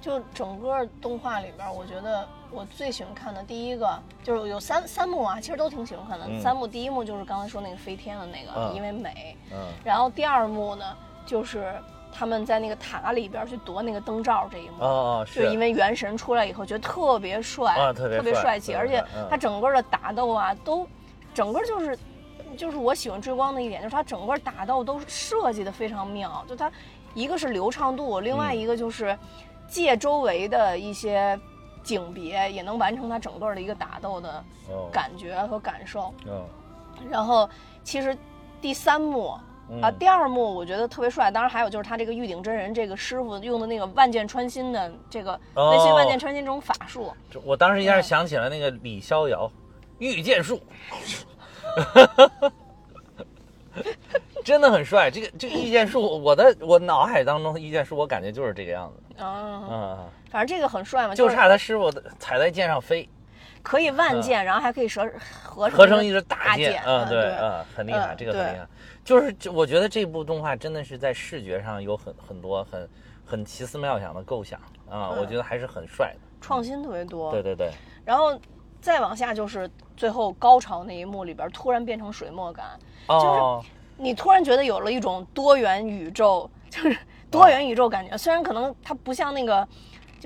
[0.00, 6.26] 就整个动画里边，我觉得我最喜欢看的第一个就是有三三幕啊，其实都挺喜欢看的。
[6.26, 6.40] 嗯。
[6.40, 8.74] 三幕第一幕就是刚才说那个飞天的那个，嗯。
[8.74, 9.36] 因为美。
[9.52, 9.58] 嗯。
[9.84, 10.96] 然后第二幕呢，
[11.26, 11.74] 就是
[12.16, 15.24] 他们在那个塔里边去夺那个灯罩这一幕。
[15.26, 20.88] 就因为元神出来以后，觉得特别帅，啊特别帅帅气，特而且他整个的打斗啊，都
[21.34, 21.98] 整个就是
[22.56, 26.72] 就是我喜欢追光的一点，就是他整个打斗都设计的非常妙，就他
[27.12, 29.16] 一个是流畅度，另外嗯一个就是
[29.68, 31.38] 借周围的一些
[31.82, 36.14] 景别，也能完成他整个的一个打斗的哦感觉和感受。
[36.26, 36.42] 嗯
[37.10, 37.46] 然后
[37.84, 38.16] 其实
[38.60, 39.38] 第三幕。
[39.70, 39.82] 嗯。
[39.82, 45.72] 啊，第二幕我觉得特别帅，当然还有就是他这个玉鼎真人这个师傅用的那个万箭穿心的这个哦。
[45.72, 47.12] 类似于万箭穿心这种法术，
[47.44, 48.02] 我当时一下嗯。
[48.02, 49.50] 想起了那个李逍遥，
[49.98, 50.60] 御剑术，
[54.44, 55.10] 真的很帅。
[55.10, 59.02] 这个这个御剑术，我的我脑海当中的御剑术，我感觉就是这个样子。
[59.18, 59.98] 嗯，嗯，
[60.30, 63.08] 反正这个很帅嘛，就是差他师傅踩在剑上飞，
[63.66, 65.10] 可以万箭，然后还可以合
[65.42, 68.68] 合合成一个只大剑，嗯，对，嗯，很厉害，嗯这个很厉害。
[69.04, 72.88] 就是我觉得这部动画真的是在视觉上有很很多很
[73.24, 76.20] 很奇思妙想的构想啊，嗯我觉得还是很帅的。
[76.40, 77.32] 创新特别多。
[77.32, 77.72] 对对对，
[78.04, 78.38] 然后
[78.80, 82.66] 再往下就是最后高潮那一幕里边，突然变成水墨感，
[83.08, 86.96] 就是，你突然觉得有了一种多元宇宙，就是
[87.32, 88.16] 多元宇宙感觉。
[88.16, 89.66] 虽然可能它不像那个。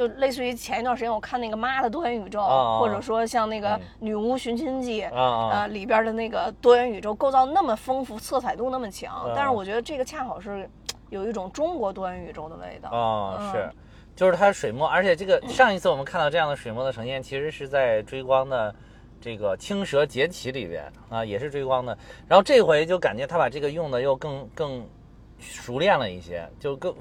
[0.00, 10.66] 就类似于前一段时间我看那个《妈的多元宇宙》哦或者说像那个《嗯女巫寻亲记》啊里边的那个多元宇宙构造那么丰富，色彩度那么强，嗯但是我觉得这个恰好是
[11.10, 12.88] 有一种中国多元宇宙的味道。
[12.88, 13.52] 啊，嗯。
[13.52, 13.70] 是，
[14.16, 18.74] 就是它水墨，而且这个上一次我们看到这样的水墨的呈现，其实是在追光的
[19.20, 21.94] 这个《青蛇劫起》里边啊，也是追光的。
[22.26, 24.88] 然后这回就感觉他把这个用的又更更
[25.38, 26.94] 熟练了一些，就更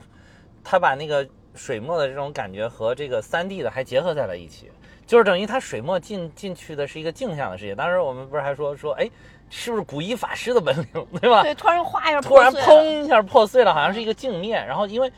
[0.66, 1.26] 他把那个
[1.60, 4.72] 水墨的这种感觉和这个三 D 的还结合在了一起，
[5.06, 7.76] 就是等于它水墨进进去的是一个镜像的世界。
[7.76, 9.10] 当时我们不是还说说，哎，
[9.50, 11.44] 是不是古一法师的本领，对吧？
[11.44, 14.66] 对，突然哗一下突然砰一下破碎了，好像是一个镜面。
[14.66, 15.12] 然后因为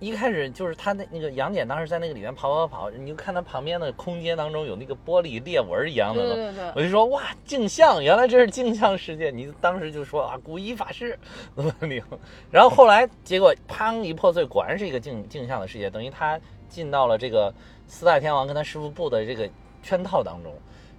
[0.00, 9.30] 一开始就是他那那个杨戬当时在那个里面跑跑跑，你就看他旁边的空间当中有那个玻璃裂纹一样的对对对我就说哇，镜像，原来这是镜像世界。
[9.30, 11.18] 你当时就说啊，古一法师
[11.54, 12.02] 怎么领？
[12.50, 17.54] 然后后来结果砰一破碎，果然是一个镜镜像的世界，等于他进到了这个
[17.86, 19.48] 四大天王跟他师傅布的这个
[19.82, 20.52] 圈套当中，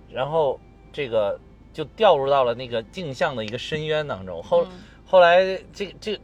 [0.10, 0.60] 然后
[0.92, 1.40] 这个
[1.74, 4.42] 就掉入到了那个镜像的一个深渊当中。
[4.42, 4.72] 后、嗯
[5.08, 6.20] 后来这这。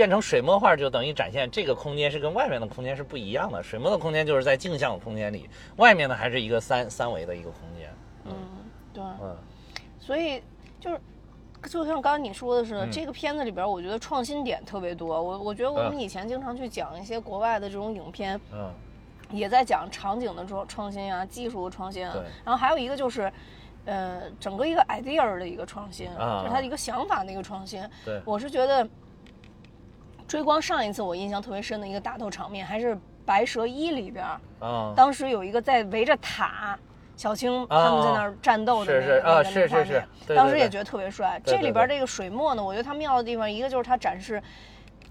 [0.00, 7.94] 变成水墨画就等于展现这个空间是跟外面的空间是不一样的，水墨的空间就是在镜像的空间里，外面呢还是一个三三维的一个空间。
[8.24, 8.32] 嗯，
[8.94, 9.36] 对，嗯
[9.98, 10.42] 所以
[10.80, 10.98] 就是。
[11.68, 15.22] 就像刚才你说的似的，嗯这个片子里边，我觉得创新点特别多。
[15.22, 18.72] 我我觉得我们嗯以前经常去讲一些国外的这种影片，嗯
[19.30, 22.22] 也在讲场景的创创新啊，技术的创新啊对。
[22.46, 23.30] 然后还有一个就是，
[23.84, 27.86] 呃，整个一个 idea 的一个创新，啊就是它的一个想法的一个创新。
[28.06, 28.88] 对我是觉得，
[30.30, 32.94] 追光上一次我印象特别深的一个打斗场面，还是
[33.26, 36.78] 《白蛇一》里边儿，啊当时有一个在围着塔。
[37.16, 41.38] 小青他们在那儿战斗的那个、是是啊那个画是是是面当时也觉得特别帅。
[41.44, 44.42] 这里边这个水墨呢，我觉得它妙的地方，一个就是它展示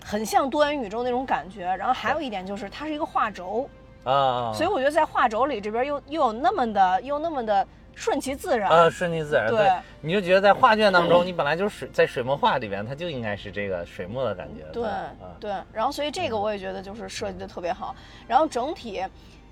[0.04, 3.70] 很像多元宇宙那种感觉，然后还有一点就是它是一个画轴，
[4.06, 7.68] 啊，所以我觉得在画轴里这边又又有那么的又那么的
[8.00, 8.70] 顺其自然。
[8.72, 9.70] 啊顺其自然，对。
[10.00, 14.64] 你就觉得在画卷当中，你本来就是水在水墨画里边，它就应该是这个水墨的感觉。
[14.72, 17.94] 对啊对，然后所以这个我也觉得就是设计的特别好，
[18.28, 19.04] 然后整体。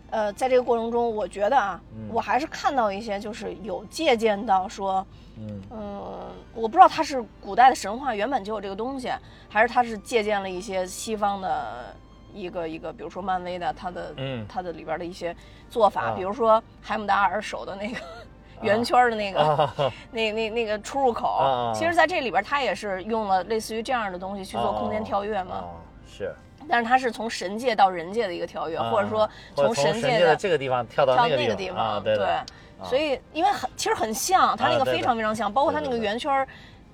[0.10, 2.08] 呃，在这个过程中，我觉得啊，嗯。
[2.10, 5.06] 我还是看到一些就是有借鉴到说，
[5.38, 5.62] 嗯。
[5.70, 9.12] 嗯，我不知道它是古代的神话原本就有这个东西，
[9.50, 11.94] 还是它是借鉴了一些西方的
[12.34, 14.46] 一个一个，比如说漫威的它的、嗯。
[14.48, 15.36] 它的里边的一些
[15.70, 16.14] 做法，啊。
[16.16, 18.00] 比如说海姆达尔手的那个
[18.62, 19.74] 圆圈的那个、啊
[20.12, 21.74] 那那那个出入口，啊。
[21.74, 25.66] 其实在这里边它也是用了类似于这样的东西去做空间跳跃嘛，啊
[26.08, 26.34] 是，
[26.68, 32.28] 但是它是从神界到人界的一个跳跃，啊或者说从神界神的这个地方跳到跳那那个地方，对对，
[32.84, 36.48] 所以因为很其实很像，它那个非常非常像，包括它那个圆圈，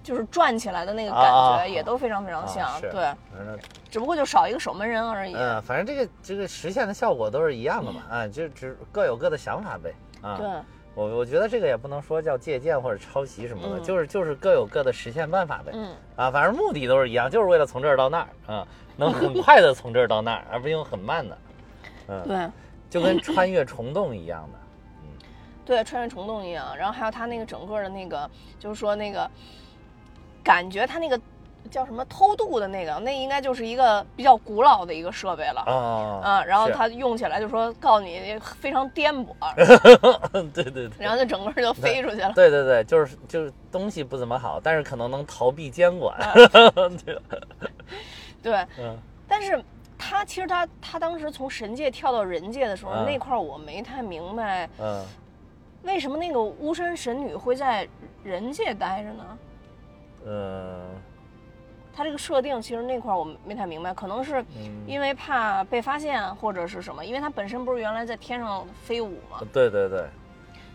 [0.03, 3.57] 就是转起来的那个啊感觉也都非常非常像对，反正
[3.89, 5.33] 只不过就少一个守门人而已。
[5.33, 10.47] 嗯，反正这个这个实现的效果都是一样的嘛，啊，就只各有各的想法呗，啊，对，
[10.95, 13.83] 我我觉得这个也不能说叫借鉴或者抄袭什么的，嗯。
[13.83, 21.37] 就是就是各有各的实现办法呗，嗯，啊，反正目的都是一样，就是为了从这儿到那儿啊，能很快的从这儿到那儿，而不用很慢的，
[22.07, 22.49] 嗯，对。
[22.89, 24.59] 就跟穿越虫洞一样的，
[25.01, 25.09] 嗯。
[25.65, 26.77] 对，穿越虫洞一样。
[26.77, 28.29] 然后还有它那个整个的那个，
[28.59, 29.27] 就是说那个
[30.43, 31.19] 感觉，它那个
[31.71, 35.61] 叫什么偷渡的那个，那应该就是一个比较古老的一个设备了。
[35.61, 39.33] 啊啊，然后是它用起来就说告诉你非常颠簸，
[40.53, 40.91] 对对对。
[40.99, 42.31] 然后就整个就飞出去了。
[42.33, 46.17] 对对对，就是就是东西不怎么好，但是可能能逃避监管。
[47.05, 47.19] 对，
[48.43, 48.97] 对，嗯
[49.27, 49.63] 但是
[49.97, 55.03] 他其实他他当时从神界跳到人界的时候，嗯那块我没太明白，嗯
[55.83, 57.87] 为什么那个巫山神女会在
[58.23, 59.37] 人界待着呢？
[60.25, 60.79] 嗯
[61.95, 69.99] 他这个设定其实那块儿我没太明白，可能是嗯，因为怕被发现或者是什么，因为他本身不是原来在天上飞舞嘛，对对对，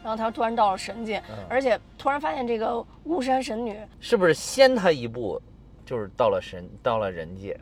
[0.03, 5.41] 然后他突然到了神界，嗯而且突然发现这个巫山神女，是不是先他一步，
[5.85, 7.59] 就是到了神到了人界？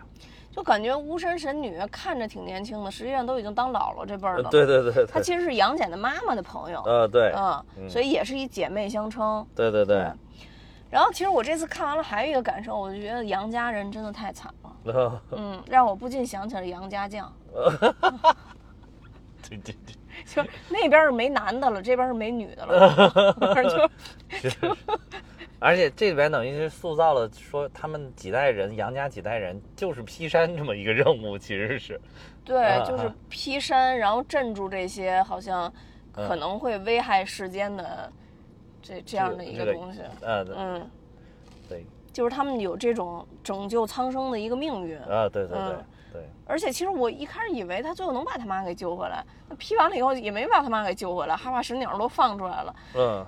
[0.51, 4.49] 就感觉巫山神女看着挺年轻的，实际上都已经当姥姥这辈儿了。
[4.51, 9.47] 对对对对，她其实是杨戬的妈妈的朋友，呃对，嗯，嗯所以也是以姐妹相称。
[9.55, 10.07] 对对对，
[10.91, 17.33] 然后其实我这次看完了，还有一个感受，我就觉得杨家人真的太惨了，呃 嗯，让我不禁想起了杨家将，
[19.49, 19.95] 对对对，
[20.25, 23.13] 就那边是没男的了，这边是没女的了，
[24.49, 24.77] 就
[25.59, 32.01] 而且这里边等于是塑造了说他们几代人，杨家几代人就是劈山这么一个任务，其实是，
[32.45, 35.73] 对，啊就是劈山，然后镇住这些好像
[36.13, 38.13] 可能会危害世间的
[38.87, 40.91] 这这样的一个个东西，呃嗯，
[41.69, 44.99] 对，就是他们有这种拯救苍生的一个命运。
[45.01, 53.27] 啊对对对嗯对，而且其实我一开始以为他最后能把他妈给救回来，那劈完了以后也没把他妈给救回来，还把神鸟都放出来了，嗯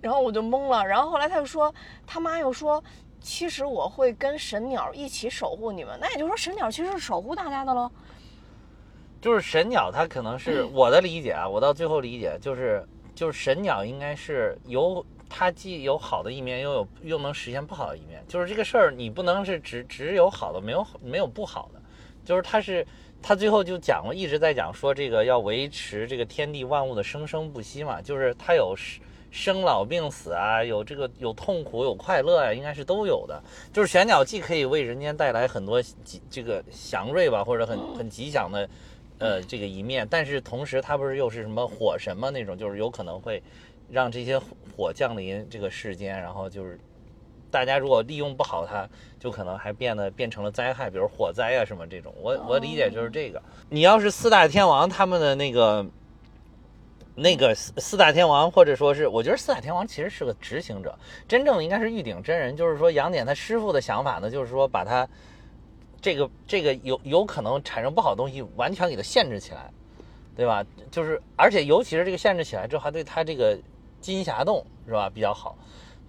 [0.00, 0.84] 然后我就懵了。
[0.84, 1.72] 然后后来他又说，
[2.06, 2.82] 他妈又说，
[3.20, 7.90] 其实我会跟神鸟一起守护你们，那也就是说神鸟其实是守护大家的喽。
[9.20, 18.22] 就是神鸟，它可能是 我的理解啊，我到最后理解就是就是神鸟应该是有它既有好的一面，又有又能实现不好的一面。
[18.28, 21.80] 就是这个事儿，你不能是只只有好的，没有没有不好的。
[22.24, 22.86] 就是它是
[23.20, 33.42] 它最后就讲了，一直在讲说这个要维持这个天地万物的生生不息嘛，就是它有是生老病死啊，有这个有痛苦有快乐啊，应该是都有的。
[33.72, 38.68] 就是玄鸟既可以为人间带来很多吉这个祥瑞吧，或者很很吉祥的，
[39.22, 43.42] 呃，这个一面，但是同时它不是又是什么火神嘛那种，就是有可能会
[43.88, 44.38] 让这些
[44.76, 46.78] 火降临这个世间，然后就是
[47.50, 48.88] 大家如果利用不好它，
[49.20, 52.12] 就可能还变得变成了灾害，比如火灾啊什么这种。
[52.20, 53.40] 我我理解就是这个。
[53.70, 55.86] 你要是四大天王他们的那个。
[57.14, 62.56] 那个四四大天王，或者说是，我觉得四大天王其实是个执行者，真正的应该是玉鼎真人。
[62.56, 65.06] 就是说，杨戬他师傅的想法呢，就是说把他
[66.02, 69.70] 这个这个有有可能产生不好的东西，完全给它限制起来，
[70.36, 70.62] 对吧？
[70.90, 73.56] 就是而且尤其是这个限制起来之后，还对它这个
[74.00, 75.56] 金霞洞是吧比较好。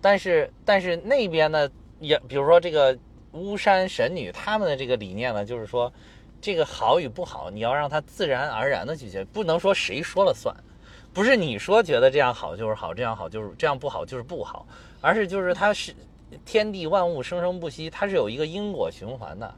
[0.02, 2.98] 但是但是那边呢，也比如说这个
[3.34, 5.94] 巫山神女他们的这个理念呢，就是说
[6.42, 10.54] 这个好与不好，你要让它自然而然的去决，不能说谁说了算。
[11.14, 14.66] 不是你说觉得这样好就是好，这样好就是这样不好就是不好，
[15.00, 15.94] 而是就是它是
[16.44, 19.54] 天地万物生生不息，它是有一个因果循环的。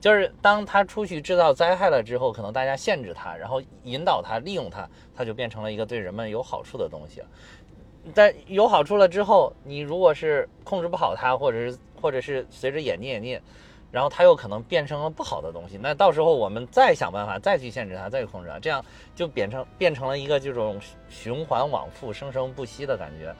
[0.00, 7.22] 就是当它出去制造灾害了之后，可能大家限制它，然后引导它，利用它，它就变成了一个对人们有好处的东西。
[8.14, 13.40] 但有好处了之后，你如果是控制不好它，或者是或者是随着演进演进。
[13.92, 18.84] 然后它又可能变成了不好的东西，那到时候我们再想办法再去限制它，再去控制它，这样
[19.16, 23.34] 就变成变成了一个这种循环往复、生生不息的感觉。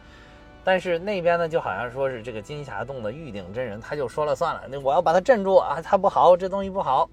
[0.65, 7.09] 但是那边呢，就好像说是这个金霞洞的玉鼎真人，他就说了算了，那我要把他镇住啊，他不好，这东西不好，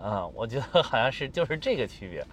[0.00, 2.26] 啊，我觉得好像是就是这个区别，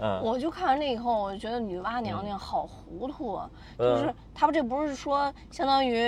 [0.00, 0.20] 嗯。
[0.22, 5.98] 我就看完这以后，我就觉得女娲娘娘好糊涂啊，就是他们这不是说相当于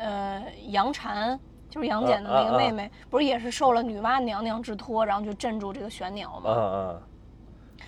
[0.00, 1.38] 呃杨婵。
[1.70, 6.44] 就是杨戬的那个妹妹，不是也是受了女娲娘娘之托，然后就镇住这个玄鸟吗？
[6.46, 7.02] 嗯嗯，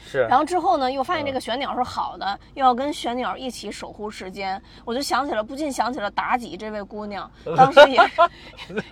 [0.05, 0.21] 是。
[0.23, 7.99] 然后之后呢，又发现这个玄鸟是好的，又要跟玄鸟一起守护世间，我就想起了，不禁想起了妲己这位姑娘， 当时也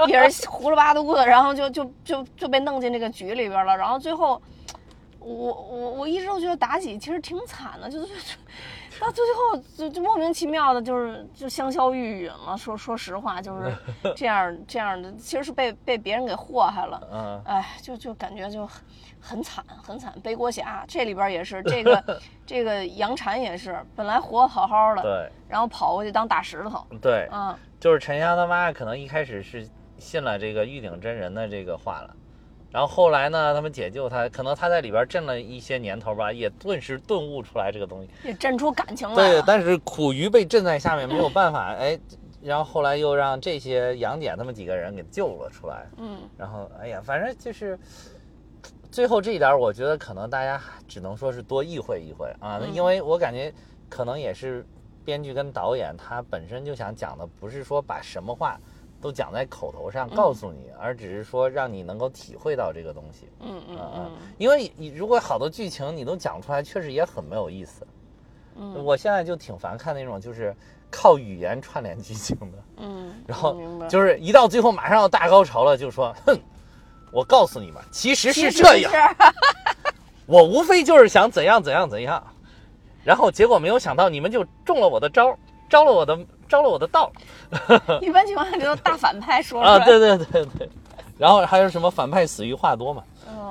[0.06, 3.76] 也是胡了八涂的，然后就就就就被弄进这个局里边了。
[3.76, 4.40] 然后最后，
[5.18, 8.12] 我我我一直都觉得妲己其实挺惨的，就是。
[9.00, 12.56] 到最后就就莫名其妙的，就是就香消玉殒了。
[12.56, 13.72] 说说实话，就是
[14.16, 17.08] 这样这样的，其实是被被别人给祸害了。
[17.12, 18.82] 嗯，哎，就就感觉就很
[19.20, 20.12] 很惨很惨。
[20.22, 26.86] 背锅侠这里边也是这个 这个杨婵也是，本来活好好的，对，然后跑过去当大石头。
[27.00, 32.14] 对，嗯，就是沉香他妈可能一开始是信了这个玉鼎真人的这个话了。
[32.70, 33.54] 然后后来呢？
[33.54, 39.14] 他们解救他，可能他在里边镇了一些年头吧，也顿时顿悟出来这个东西，也镇出感情来。
[39.14, 41.74] 对，但是苦于被震在下面，没有办法。
[41.74, 41.98] 哎，
[42.42, 45.86] 然后后来又让这些杨戬他们几个人给救了出来。
[45.96, 46.18] 嗯。
[46.36, 47.78] 然后，哎呀，反正就是
[48.90, 53.50] 最后这一点，我觉得可能大家只能说是多意会意会啊，因为我感觉
[53.88, 54.62] 可能也是
[55.06, 58.60] 编剧跟导演他本身就想讲的，不是说把什么话。
[59.00, 63.28] 都讲在口头上告诉你，而只是说让你能够体会到这个东西。
[63.40, 64.10] 嗯嗯嗯。
[64.38, 67.86] 因为你如果好多剧情你都讲出来，确实也很没有意思。
[68.56, 68.84] 嗯。
[68.84, 70.54] 我现在就挺烦看那种就是
[70.90, 72.58] 靠语言串联剧情的。
[72.78, 73.14] 嗯。
[73.24, 73.56] 然后
[73.88, 76.36] 就是一到最后马上要大高潮了，就说：“哼，
[77.12, 78.92] 我告诉你们，其实是这样。
[80.26, 82.22] 我无非就是想怎样怎样怎样，
[83.04, 87.12] 然后结果没有想到你们就中了我的招，招了我的。”招了我的道，
[88.00, 90.68] 一般情况下这都大反派说啊，对对对对，
[91.18, 93.02] 然后还有什么反派死于话多嘛，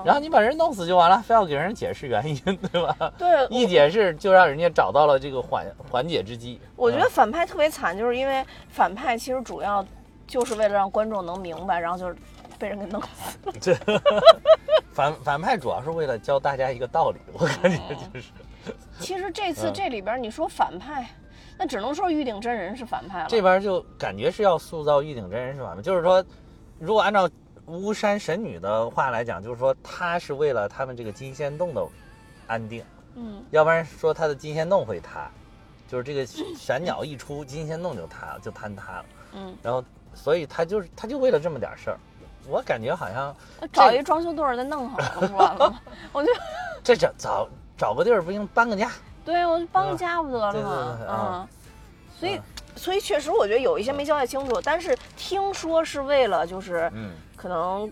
[0.04, 2.36] 然后你把人弄死就完了，非要给人解释原因，
[2.72, 3.14] 对吧？
[3.18, 6.60] 对，一解释就让人家找到了这个缓缓解之机。
[6.76, 9.86] 我觉得反派特别惨，就是因为反派其实主要
[10.26, 12.16] 就是为了让观众能明白，然后就是
[12.58, 13.38] 被人给弄死。
[13.62, 13.76] 这
[14.92, 17.78] 反反派主要是为了教大家一个道理，我感觉
[18.14, 18.30] 就是。
[19.00, 21.08] 其实这次这里边你说反派。
[21.58, 23.28] 那只能说玉鼎真人是反派了。
[23.28, 26.24] 这边就感觉是要塑造玉鼎真人是反派，就是说，
[26.80, 27.30] 如果按照
[27.66, 31.86] 巫山神女的话来讲，就是说他是为了他们这个金仙洞的
[32.46, 32.84] 安定，
[33.16, 35.30] 嗯，要不然说他的金仙洞会塌，
[35.88, 41.98] 就是这个玄鸟一出，金仙洞就塌就坍塌了，嗯，然后所以他就是他就为了这么点事儿，
[42.48, 43.36] 我感觉好像
[43.74, 45.82] 找一装修队儿再弄好了，完了，
[46.14, 46.32] 我就
[46.84, 48.92] 这找找找个地儿不行，搬个家。
[49.28, 50.98] 对，我就帮个家不得了吗？
[51.10, 51.48] 嗯，
[52.18, 52.40] 所以，
[52.78, 54.62] 所以确实，我觉得有一些没交代清楚。
[54.64, 57.92] 但是听说是为了，就是，嗯，可能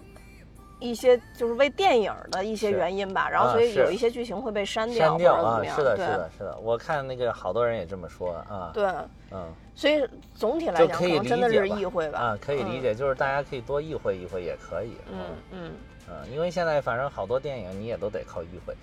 [0.79, 3.29] 一些就是为电影的一些原因吧。
[3.29, 5.61] 然后，所以有一些剧情会被删掉，删掉啊。
[5.75, 6.57] 是的，是的，是的。
[6.59, 8.71] 我看那个好多人也这么说啊。
[8.73, 8.85] 对，
[9.31, 9.45] 嗯。
[9.75, 12.19] 所以总体来讲，可能真的是意会吧。
[12.19, 14.95] 啊，可以理解，就是大家可以多意会意会也可以。
[15.11, 15.19] 嗯
[15.51, 15.71] 嗯
[16.07, 18.73] 嗯，因为现在反正好多电影你也都得靠意会。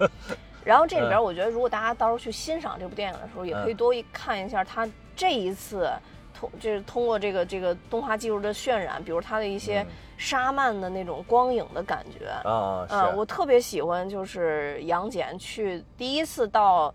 [0.64, 1.24] 然后这里边，嗯。
[1.24, 3.76] 我觉得如果大家到时候去欣赏这部电影的时候，也可以嗯。
[3.76, 5.90] 多一看一下他这一次
[6.38, 9.86] 通就是通过这个这个动画技术的渲染，比如他的一些嗯。
[10.18, 12.28] 沙曼的那种光影的感觉。
[12.48, 13.16] 啊，嗯，是。
[13.16, 16.94] 我特别喜欢，就是杨戬去第一次到，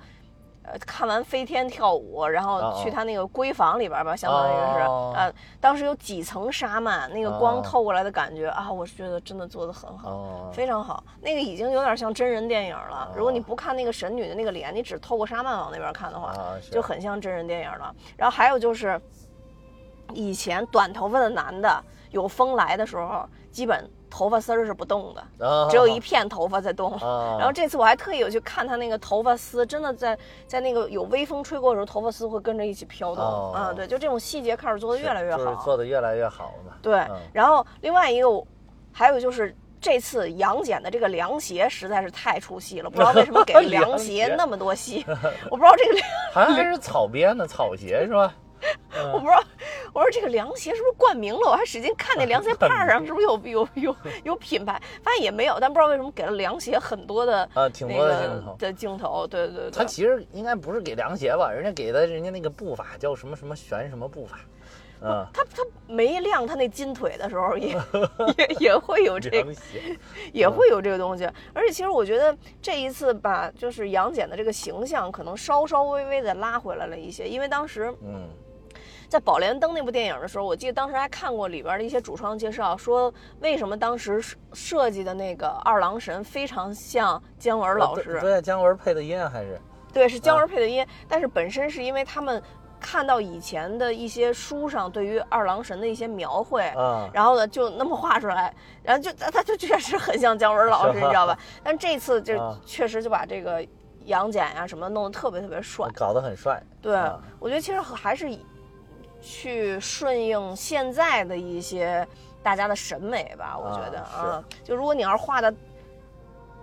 [0.69, 10.09] 呃，看完飞天跳舞，然后哦去他那个闺房里边吧，相当于是，哦呃，当时有几层纱幔，那个光哦透过来的感觉啊，我是觉得真的做的很好。
[10.09, 13.09] 哦，非常好，那个已经有点像真人电影了。
[13.15, 16.33] 如果你哦不看那个神女的那个脸，你只透过纱幔往那边看的话，
[16.69, 17.95] 就很像真人电影了。
[18.17, 18.99] 然后还有就是，
[20.13, 26.93] 以前短头发的男的有风来的时候，基本头发丝儿是不动的，啊只有一片头发在动。
[26.93, 33.73] 啊， 然后这次我还特意有去看他那个头发丝，真的在在那个有微风吹过的时候，头发丝会跟着一起飘动、哦啊。
[33.73, 35.63] 对，就这种细节开始做的越来越就是好。
[35.63, 36.73] 做的越来越好嘛。
[36.81, 38.45] 对，嗯然后另外一个我
[38.91, 39.55] 还有就是。
[39.79, 45.05] 这次杨戬的这个凉鞋实在是太出戏了，不知道为什么给凉凉鞋鞋那么多戏，
[45.51, 48.33] 我不知道这个凉，好像还是草编的草鞋是吧？
[49.13, 49.43] 我不知道，
[49.93, 51.51] 我说这个凉鞋是不是冠名了？
[51.51, 58.55] 我还使劲看那凉鞋 帕上是不是有有有有品牌，发现也没有，但不知道为什么给了凉鞋很多的啊，挺那多的镜个头。
[58.57, 64.39] 的镜头，对对对，他其实应该不是给凉鞋吧，人家给的人家那个步伐叫什么什么旋什么步伐，
[65.01, 67.77] 嗯，他他没亮他那金腿的时候也
[68.37, 69.97] 也也会有这个凉鞋，
[70.33, 71.29] 也会有这个东西。
[71.53, 78.27] 而且其实我觉得这一次把就是杨戬的这个形象可能稍稍微微的拉回来了一些，因为当时嗯
[79.07, 89.59] 在《宝莲灯》那部电影的时候，我记得当时还看过里边的一些主创介绍，说为什么当时设设计的那个二郎神非常像姜文老师，对对，姜文配的音还是
[89.93, 92.41] 对，是姜文配的音，但是本身是因为他们
[92.81, 98.53] 看到以前的一些书上对于二郎神的一些描绘，嗯，然后呢就那么画出来，
[98.83, 101.37] 然后就他他就确实很像姜文老师，你知道吧？
[101.63, 103.65] 但这次就啊确实就把这个
[104.03, 105.87] 杨戬呀、什么弄得特别特别帅。
[105.95, 106.61] 搞得很帅。
[106.81, 108.45] 对，啊我觉得其实还是以
[109.21, 112.07] 去顺应现在的一些
[112.41, 113.57] 大家的审美吧。
[113.57, 115.53] 我觉得啊啊，就如果你要是画的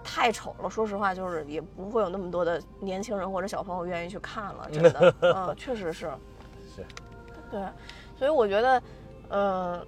[0.02, 4.68] 太丑了，说实话，就是也不会有那么多的年轻人或者小朋友愿意去看了。
[4.70, 6.10] 真的， 嗯，确实是。
[6.74, 6.84] 是，
[7.50, 7.60] 对，
[8.18, 8.82] 所以我觉得，
[9.30, 9.86] 嗯、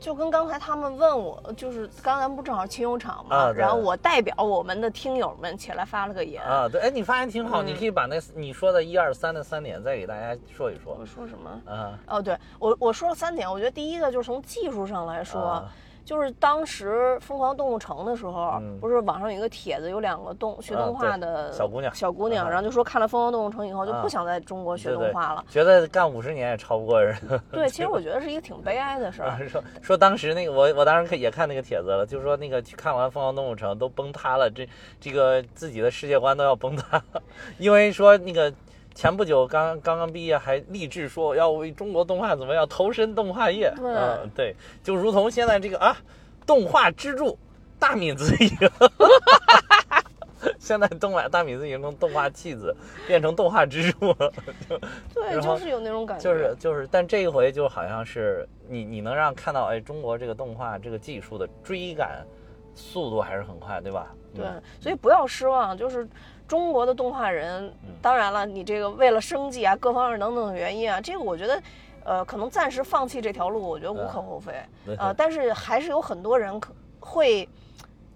[0.00, 6.42] 就跟刚才他们问我，就是刚才不正好清油场嘛，啊然后我代表我们的听友们起来发了个言。
[6.42, 11.04] 啊，对，哎，你发言挺好，嗯你可以把那你说的一二三的三点再给大家说一说我。
[11.04, 11.60] 说什么？
[11.66, 15.72] 啊，哦，对我我说了三点，我觉得第一个就是从技术上来说，啊
[16.08, 25.44] 就是当时《疯狂动物城》的时候，嗯不是网上有一个帖子，有两个动学啊动画对的小姑娘小姑娘，啊然后就说看了《疯狂动物城》以后就啊不想在中国学动画了。
[25.50, 27.14] 觉得干五十年也超不过人。
[27.52, 29.36] 对，其实我觉得是一个挺悲哀的事儿。
[29.46, 34.66] 说说当时那个我我当时也看那个帖子了，就说那个去看完《疯狂动物城》都崩塌了，这
[34.98, 37.22] 这个自己的世界观都要崩塌了，
[37.58, 38.50] 因为说那个
[38.98, 45.96] 前不久刚刚刚毕业还立志说要为中国动画怎么样投身动画业，对嗯对，就如同现在这个啊
[46.44, 47.38] 动画支柱
[47.78, 48.68] 大米子已经。
[50.58, 52.74] 现在动画大米子已经从动画弃子
[53.06, 54.32] 变成动画支柱了，
[55.14, 56.24] 对，就是有那种感觉。
[56.24, 62.26] 就是就是，但这一回就好像是你你能让看到，哎，中国这个动画这个技术的追赶
[62.74, 64.12] 速度还是很快，对吧？
[64.34, 66.06] 对嗯，所以不要失望，就是
[66.48, 71.62] 中国的动画人，嗯当然了，你这个为了生计啊，各方面等等的原因啊，这个我觉得。
[72.04, 74.50] 呃，可能暂时放弃这条路，我觉得无可厚非。
[74.86, 77.46] 对呃，但是还是有很多人可会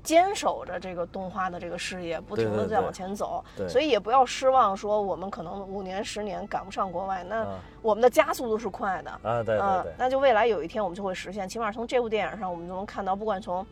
[0.03, 3.45] 坚守着这个动画的这个事业，不停的在往前走。
[3.55, 9.11] 对所以也不要失望，说我们可能五年、十年赶不上国外，那啊我们的加速度是快的。
[9.11, 13.67] 啊，对对嗯对，那就未来有一天我们就会实现，起码从这部电影上，我们就能看到，不管从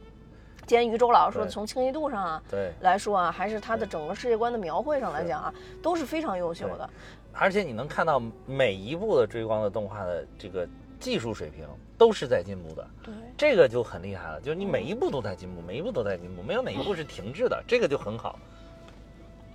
[0.71, 5.53] 今天于周老师说的从清晰度上啊对，来说啊，还是他的整个世界观的描绘上来讲啊，
[5.83, 6.89] 都是非常优秀的。
[7.33, 10.64] 而且你能看到每一部的追光的动画的这个
[11.01, 11.66] 技术水平
[11.99, 14.41] 都是在进步的，对，这个就很厉害了。
[14.41, 18.39] 就是你每一步都在进步，每一步都在进步，没有哪一步是停滞的，这个就很好。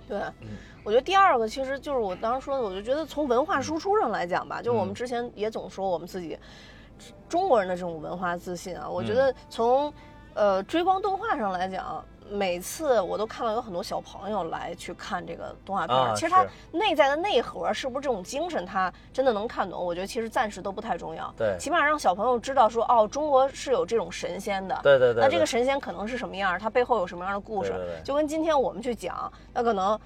[0.06, 0.48] 对，嗯。
[0.84, 4.94] 我觉得第二个其实就是我当时说的，我就觉得从文化输出上来讲吧，就是我们嗯。
[4.94, 6.38] 之前也总说我们自己
[7.26, 9.16] 中国人的这种文化自信啊，我觉嗯。
[9.16, 9.90] 得从
[10.36, 12.04] 呃追光动画上来讲。
[12.28, 19.80] 每次我都看到有很多小朋友来去看这个动画片其实它内在的内核是不是这种精神，他真的能看懂？
[19.80, 21.32] 我觉得其实暂时都不太重要。
[21.36, 24.76] 对起码让小朋友知道说，哦，中国是有这种神仙的。
[24.82, 26.58] 对对对，对那这个神仙可能是什么样儿？
[26.58, 27.70] 它背后有什么样的故事？
[27.70, 29.96] 对对对就跟今天我们去讲，那可能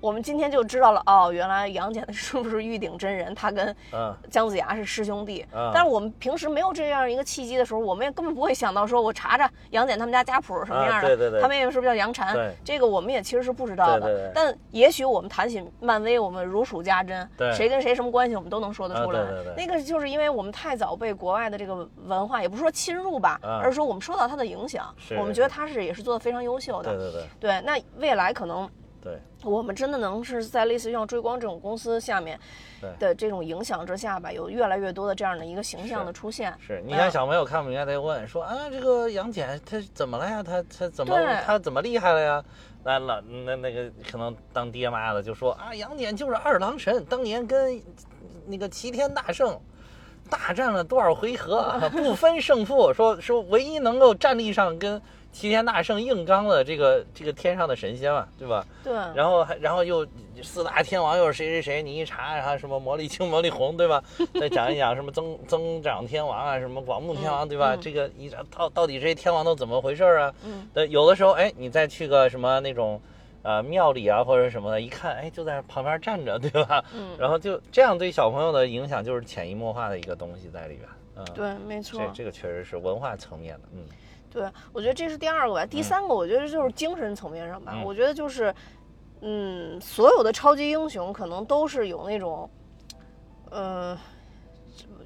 [0.00, 3.34] 我们今天就知道了哦，原来杨戬是不是玉鼎真人？
[3.34, 5.44] 他跟嗯姜子牙是师兄弟。
[5.52, 12.32] 嗯但是我们平时没有这样一个契机的时候，我们也根本不会想到说，我查查杨戬他们家家谱是什么样的，啊对对对他妹妹是不是叫杨婵？
[12.32, 14.06] 对这个我们也其实是不知道的。
[14.06, 19.20] 对对对但也许我们谈起漫威，我们如数家珍，谁跟谁什么关系，我们都能说得出来。
[19.20, 26.94] 啊对对对那个就是因为我们太早被国外的这个文化，也不是说侵入吧，啊而是说我们受到它的影响，是我们觉得他是也是做的非常优秀的。
[26.94, 28.68] 对对对对，那未来可能
[29.00, 32.38] 对，我们真的能是在类似于像追光这种公司下面
[32.80, 36.52] 对的这种影响之下吧，有越来越多的这样的一个形象的出现。
[36.58, 40.42] 是你嗯看小朋友看不明白，他就问说啊，这个杨戬他怎么了呀？
[40.42, 42.44] 他他怎么他怎么厉害了呀？
[42.82, 47.80] 那老那那个可能当爹妈的就说啊，杨戬就是二郎神，当年跟
[48.46, 49.60] 那个齐天大圣
[50.30, 55.00] 大战了多少回合， 不分胜负，说说唯一能够战力上跟
[55.32, 58.66] 齐天大圣硬刚的这个这个天上的神仙嘛，对吧？
[58.82, 60.06] 对，然后还然后又
[60.42, 64.02] 四大天王又是谁谁谁，你一查，然后什么魔力青、魔力红，对吧？
[64.40, 67.74] 再讲一讲什么增增长天王啊，什么广目天王，嗯对吧？
[67.74, 70.34] 嗯这个一到到底这些天王都怎么回事啊？
[70.44, 73.00] 嗯，对，有的时候哎，你再去个什么那种。
[73.42, 76.84] 呃，庙里啊，或者什么的，一看，哎，就在旁边站着，对吧？
[76.92, 80.88] 嗯然后就这样对小朋友的影响，就是潜移默化的一个东西在里边。
[81.16, 82.10] 嗯，，对，没错这。
[82.12, 83.84] 这个确实是文化层面的，嗯，
[84.30, 85.66] 对，我觉得这是第二个吧。
[85.66, 87.72] 第三个，我觉得就是精神层面上吧。
[87.74, 88.54] 嗯我觉得就是，
[89.20, 92.48] 嗯，所有的超级英雄可能都是有那种，
[93.50, 93.96] 嗯、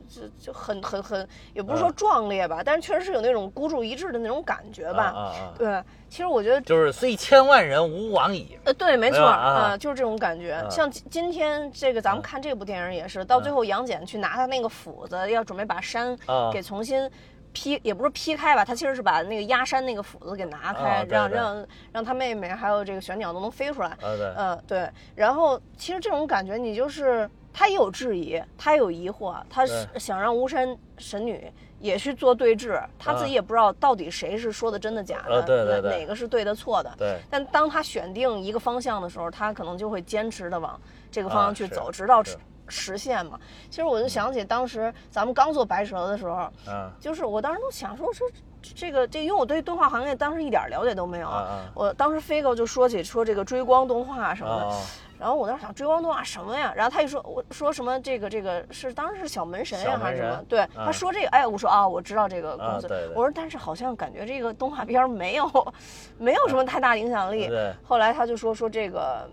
[0.08, 5.32] 就就就很很很，也不是说嗯壮烈吧，但是确实是有那种孤注一掷的那种感觉吧。
[5.56, 10.52] 对，其实我觉得就是虽千万人吾往矣，呃，对，没错啊、啊就是这种感觉。
[10.52, 17.08] 啊像今今天这个咱们嗯看这部电影也是，到最后杨戬去拿他那个斧子，要准备把山啊给重新
[17.52, 23.88] 劈，也不是劈开吧，他其实是把那个压山那个斧子给拿开，让让让他妹妹还有这个玄鸟都能飞出来。
[23.88, 24.90] 啊对，嗯，对。
[25.14, 36.92] 然后其实这种感觉，你就是他也有质疑，他也有疑惑，他是想让巫山神女也去做对峙，他自己也不知道到底谁是说的真的假的，啊对对对哪个是对的错的。
[36.96, 40.80] 对，但当他选定一个方向的时候，他可能就会坚持的往
[41.10, 42.36] 这个方向去走，啊直到是
[42.68, 43.38] 实现嘛。
[43.70, 48.26] 其实我就想起当时咱们刚做白蛇的时候，嗯就是我当时都想说说
[48.62, 54.80] 这个这，因为我对动画行业当时一点了解都没有啊啊我当时飞哥就说起说这个追光动画什么的，啊
[55.18, 56.72] 然后我当时想追光动画什么呀？
[56.74, 60.44] 然后他一说我说什么这个这个是当时是小门神呀还是什么？
[60.48, 62.86] 对，啊他说这个，哎，我说啊，我知道这个公司。
[62.86, 65.72] 啊对对我说但是好像感觉这个动画片没有
[66.18, 67.48] 没有什么太大影响力。
[67.84, 69.30] 后来他就说说这个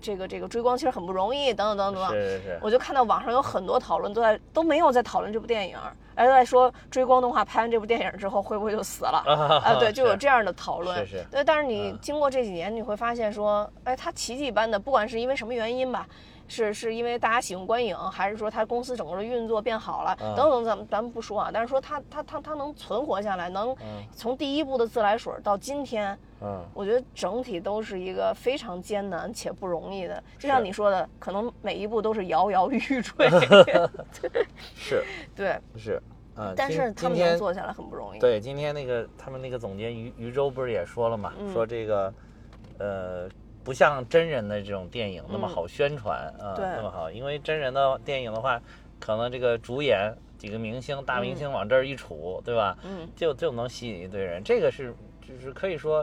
[0.00, 2.12] 这个这个追光其实很不容易，等等等等等。
[2.12, 5.76] 是是是，我就看到网上有很多讨论都在都没有在讨论这部电影，
[6.14, 9.22] 而在说追光动画拍完这部电影之后会不会就死了？
[9.26, 11.06] 啊啊， 对，就有这样的讨论。
[11.06, 16.06] 是是对，但是你嗯经过这几年，你会发现说，哎，它奇迹般的，不管是因为什么原因吧，
[16.48, 30.22] 是是因为大家喜欢观影，还是说他公司整个的运作变好了，嗯等等，咱们咱们不说啊，但是说他他他他能存活下来，能嗯从第一部的自来水到今天，嗯我觉得整体都是一个非常艰难且不容易的。
[30.38, 33.28] 就像你说的，可能每一步都是摇摇欲坠
[34.74, 35.04] 是
[35.36, 36.02] 对，是
[36.34, 38.18] 啊，但是他们能做下来很不容易。
[38.18, 42.12] 对今天那个他们那个总监于于周不是也说了嘛，嗯说这个
[42.78, 43.28] 呃。
[43.68, 48.58] 不像真人的这种电影那么嗯好宣传啊、对那么好，因为真人的电影的话，
[48.98, 52.78] 可能这个主演几个明星、大明星往这儿一杵，对吧？
[52.82, 54.42] 嗯，就就能吸引一堆人。
[54.42, 56.02] 这个是就是可以说，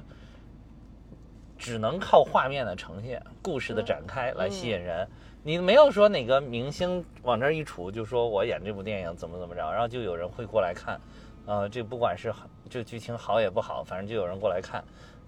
[1.58, 5.08] 只能靠画面的呈现、故事的展开来吸引人。
[5.42, 11.02] 你没有说哪个明星往这儿一杵，就说我演这部电影怎么怎么着，然后就有人会过来看。
[11.48, 14.84] 呃，这不管是好这剧情好也不好，反正就有人过来看。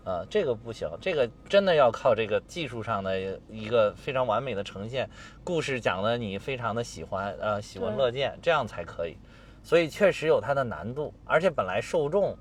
[0.08, 5.10] 呃，这个不行，这个真的要靠这个技术上的一个非常完美的呈现，
[5.44, 9.18] 故事讲的你非常的喜欢，呃，喜闻乐见，这样才可以。
[9.64, 12.34] 所以确实有它的难度，而且本来受众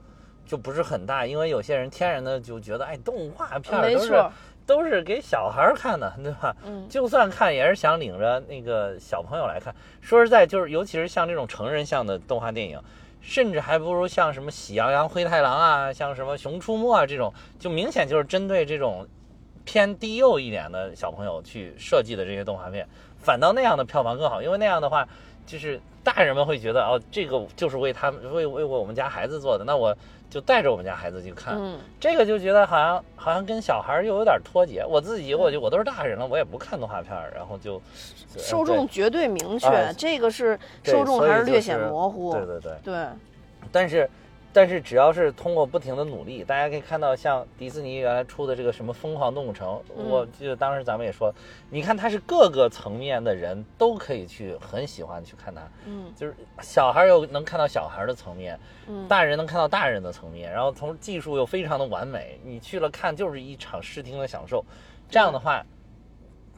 [0.45, 4.25] 就不是很大，因为有些人天然的就觉得，哎，动画片儿都是，
[4.65, 6.57] 都是给小孩儿看的，对吧？
[6.65, 9.75] 嗯，就算看也是想领着那个小朋友来看。
[10.01, 12.81] 说实在，就是尤其是像这种成人向的动画电影，
[13.27, 19.05] 甚至还不如像什么《喜羊羊灰太狼》啊，像什么《熊出没》啊这种，就明显就是针对这种
[19.65, 22.87] 偏低幼一点的小朋友去设计的这些动画片，
[23.19, 25.07] 反倒那样的票房更好，因为那样的话，
[25.47, 29.97] 就是大人们会觉得哦，这个就是为他们为为我们家孩子做的，那我
[30.29, 31.55] 就带着我们家孩子去看。
[31.57, 34.85] 嗯，这个就觉得好像好像跟小孩儿又有点脱节。
[34.85, 37.81] 我自己我就我都是大人了，我也不看动画片儿，然后就
[38.37, 42.33] 受众绝对明确，哎这个是受众还是略显模糊。
[42.33, 42.73] 对对对。
[42.85, 43.07] 对
[43.73, 44.09] 但是
[44.57, 51.31] 但是只要是通过不停的努力，大家可以看到，像迪士尼原来出的这个什么《疯狂动物城》，嗯我记得当时咱们也说，
[51.69, 64.65] 你看它是各个层面的人都可以去很喜欢去看它，嗯就是小孩儿又能看到小孩儿的层面，嗯大人能看到大人的层面，然后从技术又非常的完美，你去了看就是一场视听的享受。
[65.11, 65.63] 这样的话，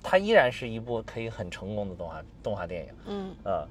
[0.05, 2.89] 它依然是一部可以很成功的动画动画电影。
[3.07, 3.67] 嗯呃，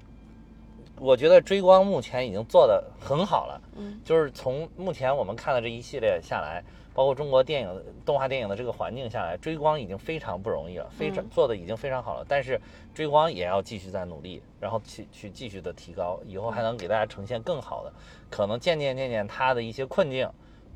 [0.99, 12.25] 我觉得追光目前已经做得很好了，嗯就是从目前我们看的这一系列下来，包括中国电影动画电影的这个环境下来，追光已经非常不容易了，非常嗯做的已经非常好了。
[12.27, 12.59] 但是
[12.93, 17.93] 追光也要继续在努力，然后去去继续的提高，以后还能给大家呈现更好的，
[18.29, 20.27] 可能渐渐渐渐它的一些困境，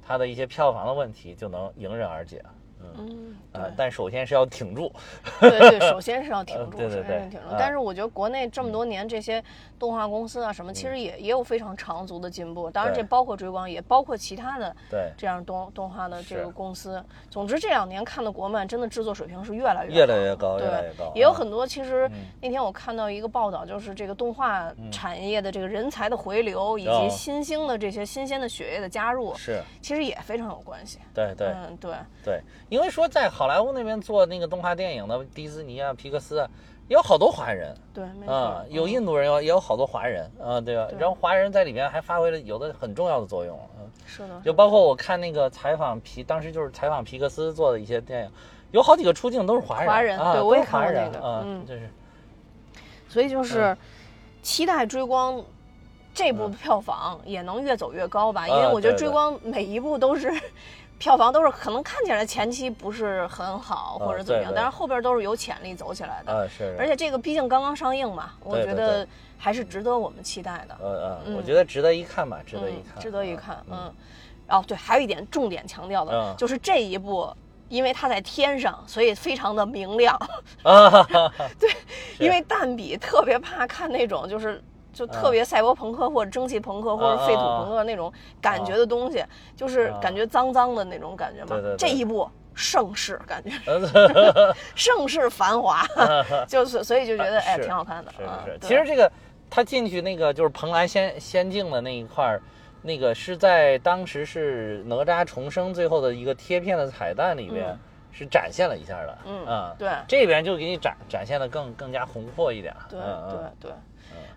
[0.05, 2.43] 它的一些票房的问题就能迎刃而解。
[2.97, 4.91] 嗯，呃，但首先是要挺住，
[5.39, 7.57] 对对，首先是要挺住，呃 对对首先是挺住对。
[7.59, 9.41] 但是我觉得国内这么多年这些
[9.81, 12.69] 动画公司啊什么，其实也也有非常长足的进步。
[12.69, 17.03] 当然，这包括追光，也包括其他的对，这样动动画的这个公司。
[17.31, 21.05] 总之，这两年看的国漫真的制作水平是越来越越来越高，对越来越高。
[21.05, 30.99] 啊也有很多，其实嗯那天我看到一个报道，就是这个动画产业的这个人才的回流，以及哦新兴的这些新鲜的血液的加入，是其实也非常有关系。
[31.11, 31.47] 对对。
[31.47, 36.49] 嗯，对，对，因为说在好莱坞那边做那个动画电影的迪士尼啊、皮克斯啊，
[36.91, 37.73] 也有好多华人。
[37.93, 38.03] 对。
[38.27, 40.87] 啊、有嗯印度人，有也有好多华人啊、对吧？
[40.89, 40.99] 对。
[40.99, 48.31] 然后华人在里面还发挥了有的很重要的作用，嗯，是的，就包括我看那个采访皮，当时就是采访皮克斯做的一些电影，
[48.71, 51.65] 有好几个出镜都是华人，华人啊，对我也看过那个嗯。
[51.65, 51.89] 就是。
[53.07, 53.77] 所以就是嗯。
[54.41, 55.41] 期待追光
[56.13, 56.51] 这部嗯。
[56.51, 60.29] 票房也能越走越高吧，因啊为我觉得追光每一部都是。
[61.01, 66.31] 票房都是可能看起来前期不是很好或者怎么样，对对但是后边都是有潜力走起来的。
[66.31, 70.77] 啊是，而且这个毕竟刚刚上映嘛，我对对觉得还是值得我们期待的。
[70.79, 73.65] 嗯嗯，我嗯觉得值得一看吧，值得一嗯看，值得一啊看。
[73.71, 73.91] 嗯，
[74.49, 77.27] 哦对，还有一点重点强调的嗯就是这一部，
[77.67, 80.15] 因为它在天上，所以非常的明亮。
[80.61, 81.45] 啊哈哈哈，
[82.19, 84.61] 因为蛋比特别怕看那种就是。
[84.93, 88.11] 就特别赛博朋克或者蒸汽朋克或者废土朋克那种
[88.41, 89.23] 感觉的东西，
[89.55, 91.47] 就是感觉脏脏的那种感觉嘛。
[91.49, 91.77] 对对对。
[91.79, 95.85] 这一部盛世感觉，呃 盛世繁华，
[96.47, 98.11] 就是所以就觉得哎挺好看的。
[98.11, 98.17] 是
[98.51, 99.11] 是其实这个
[99.49, 102.41] 他进去那个就是蓬莱仙仙境的那一块儿，
[102.81, 107.79] 那个是在当时是哪吒重生最后的一个贴片的彩蛋里边、嗯。
[108.13, 109.89] 是展现了一下的，嗯啊对。
[110.05, 113.71] 这边就给你展展现的更更加宏阔一点，对嗯对嗯对，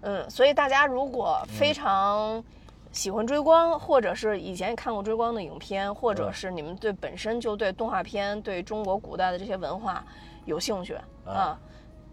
[0.05, 2.43] 嗯，所以大家如果非常
[2.93, 6.33] 喜欢追光，或者是以前也看过追光的影片，或者嗯。
[6.33, 10.05] 是你们对本身就对动画片、对中国古代的这些文化
[10.45, 10.97] 有兴趣
[11.27, 11.59] 啊，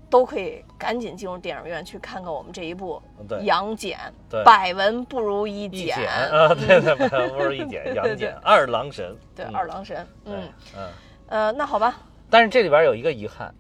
[0.09, 3.01] 都可以赶紧进入电影院去看看我们这一部
[3.41, 3.97] 《杨戬
[4.29, 9.55] 对》，百闻不如一一剪，啊，对 对，对不如一见，杨戬二郎神，对，嗯。
[9.55, 10.89] 二郎神，嗯，嗯，
[11.27, 11.95] 呃，那好吧，
[12.29, 13.53] 但是这里边有一个遗憾，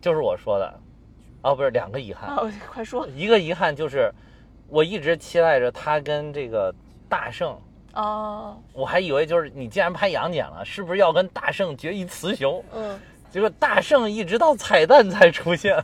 [0.00, 0.74] 就是我说的，
[1.44, 2.42] 哦，不是两个遗憾，啊，
[2.72, 4.10] 快说一个遗憾就是，
[4.68, 6.74] 我一直期待着他跟这个
[7.06, 7.56] 大圣，
[7.92, 12.64] 哦，我还以为就是你既然拍杨戬了，是不是要跟大圣决一雌雄？
[12.74, 12.98] 嗯，
[13.30, 15.76] 结果大圣一直到彩蛋才出现，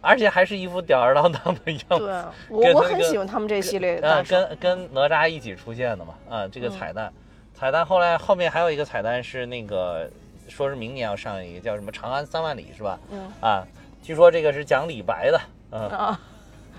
[0.00, 1.98] 而且还是一副吊儿郎当的样子。
[1.98, 7.12] 对我我很喜欢他们这系列的啊，跟跟哪吒一起出现的嘛，啊，这个嗯彩蛋，
[7.54, 10.08] 彩蛋后来后面还有一个彩蛋是那个，
[10.48, 12.98] 说是明年要上一个叫什么《长安三万里》是吧？
[13.10, 13.66] 嗯啊，
[14.02, 15.40] 据说这个是讲李白的，
[15.70, 16.20] 嗯，啊。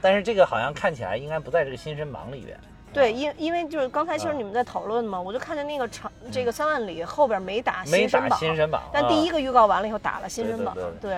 [0.01, 2.59] 但是这个好像看起来应该不在这个新生榜里边。
[2.91, 11.17] 对，因因为就是刚才其实啊你们在讨论嘛，我就看见那个长这个三万里后边没打没打新榜，新生榜，但啊第一个预告完了以后打了新生榜对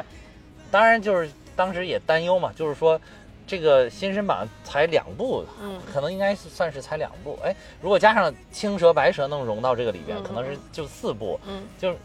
[0.72, 2.99] 当然就是当时也担忧嘛，就是说
[3.47, 5.80] 这个新生榜才两部，嗯。
[5.91, 7.38] 可能应该是算是才两部。
[7.43, 10.24] 哎，如果加上青蛇、白蛇能融到这个里边，嗯。
[10.24, 11.64] 可能是就四部，嗯。
[11.78, 11.97] 就是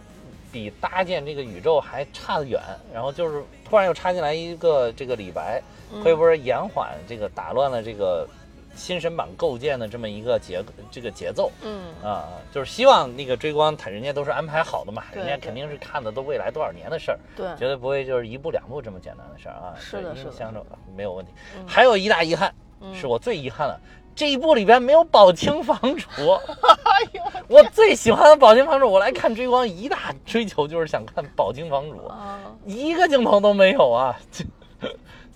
[0.53, 2.61] 比搭建这个宇宙还差得远。
[2.93, 8.29] 然后就是突然又插进来一个这个李白，嗯会不会延缓这个打乱了这个
[8.75, 11.51] 新神榜构建的这么一个节这个节奏？
[11.63, 19.75] 嗯啊，就是希望那个追光，他人家都是安排好的嘛，人家肯定是看的都未来多少年的事儿，对，绝对不会就是一步两步这么简单的事儿啊。
[19.75, 20.65] 对是的是的相着
[20.97, 21.33] 没有问题。
[21.57, 23.81] 嗯还有一大遗憾，嗯是我最遗憾的，
[24.15, 26.07] 这一部里边没有宝清房主。
[27.49, 34.17] 我最喜欢的宝清房主，我来看追光一大追求就是想看宝清房主，啊，一个镜头都没有啊。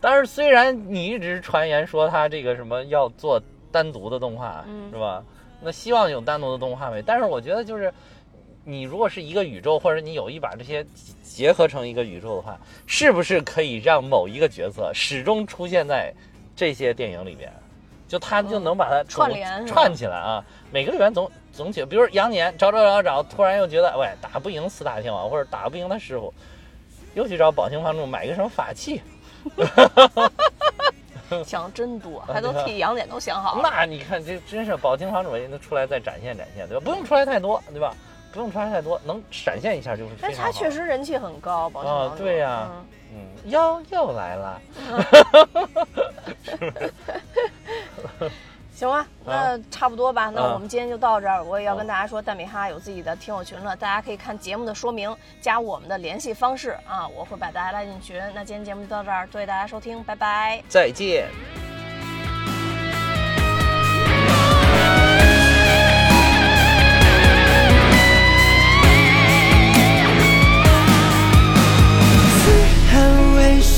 [0.01, 3.41] 但是虽然你一直传言说他这个什么要做
[3.73, 5.25] 单独的动画，嗯是吧？
[5.63, 7.03] 那希望有单独的动画呗。
[7.05, 7.93] 但是我觉得就是，
[8.65, 10.87] 你如果是一个宇宙，或者你有意把这些
[11.23, 16.13] 结合成一个宇宙的话，是不是可以让某一个角色始终出现在
[16.55, 17.51] 这些电影里边？
[18.09, 20.45] 就他就能把它串联串起来啊。
[20.71, 26.33] 每个队员总总体，比如杨年找找找找，突然又觉得喂打不赢四大天王，或者打不赢他师傅，
[27.15, 29.03] 又去找宝清房主买个什么法器。
[31.45, 33.63] 想真多，还都替杨戬都想好了。
[33.63, 36.83] 那你看，这真是宝清房主也能出来再展现展现，对吧？
[36.85, 37.95] 不用出来太多，对吧？
[38.31, 40.37] 不用出来太多，能闪现一下就是但是。
[40.37, 42.15] 他确实人气很高，宝清房主。
[42.15, 42.85] 哦对呀嗯
[43.17, 44.61] 嗯，又又来了。
[48.75, 50.31] 行吧，那差不多吧。
[50.35, 51.43] 那啊我们今天就到这儿。
[51.45, 58.21] 我也要啊跟大家说，蛋米哈有自己的听友群了，大家可以看节目的说明，加我们的联系方式啊，我会把大家拉进群。
[58.35, 60.61] 那今天节目就到这儿，多谢大家收听，拜拜。
[60.69, 61.74] 再见。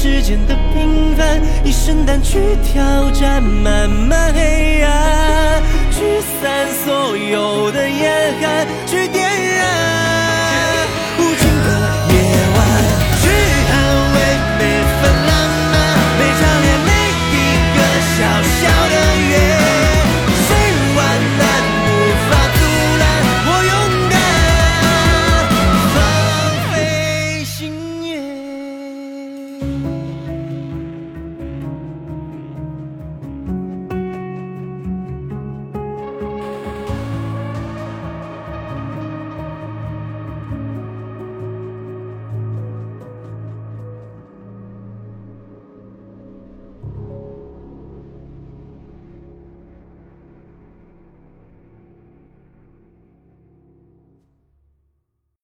[0.07, 5.99] 时间的平凡，以圣诞去挑战漫漫黑暗，驱
[6.41, 9.67] 散所有的严寒，去点燃
[11.19, 11.71] 无尽的
[12.13, 12.15] 夜
[12.55, 12.59] 晚，
[13.21, 13.25] 去
[13.67, 13.73] 捍
[14.15, 14.17] 卫
[14.61, 14.63] 每
[15.03, 15.31] 份浪
[15.73, 15.75] 漫，
[16.19, 16.91] 每张脸，每
[17.33, 17.37] 一
[17.75, 17.79] 个
[18.15, 18.19] 小
[18.61, 18.95] 小的
[19.29, 19.56] 愿望。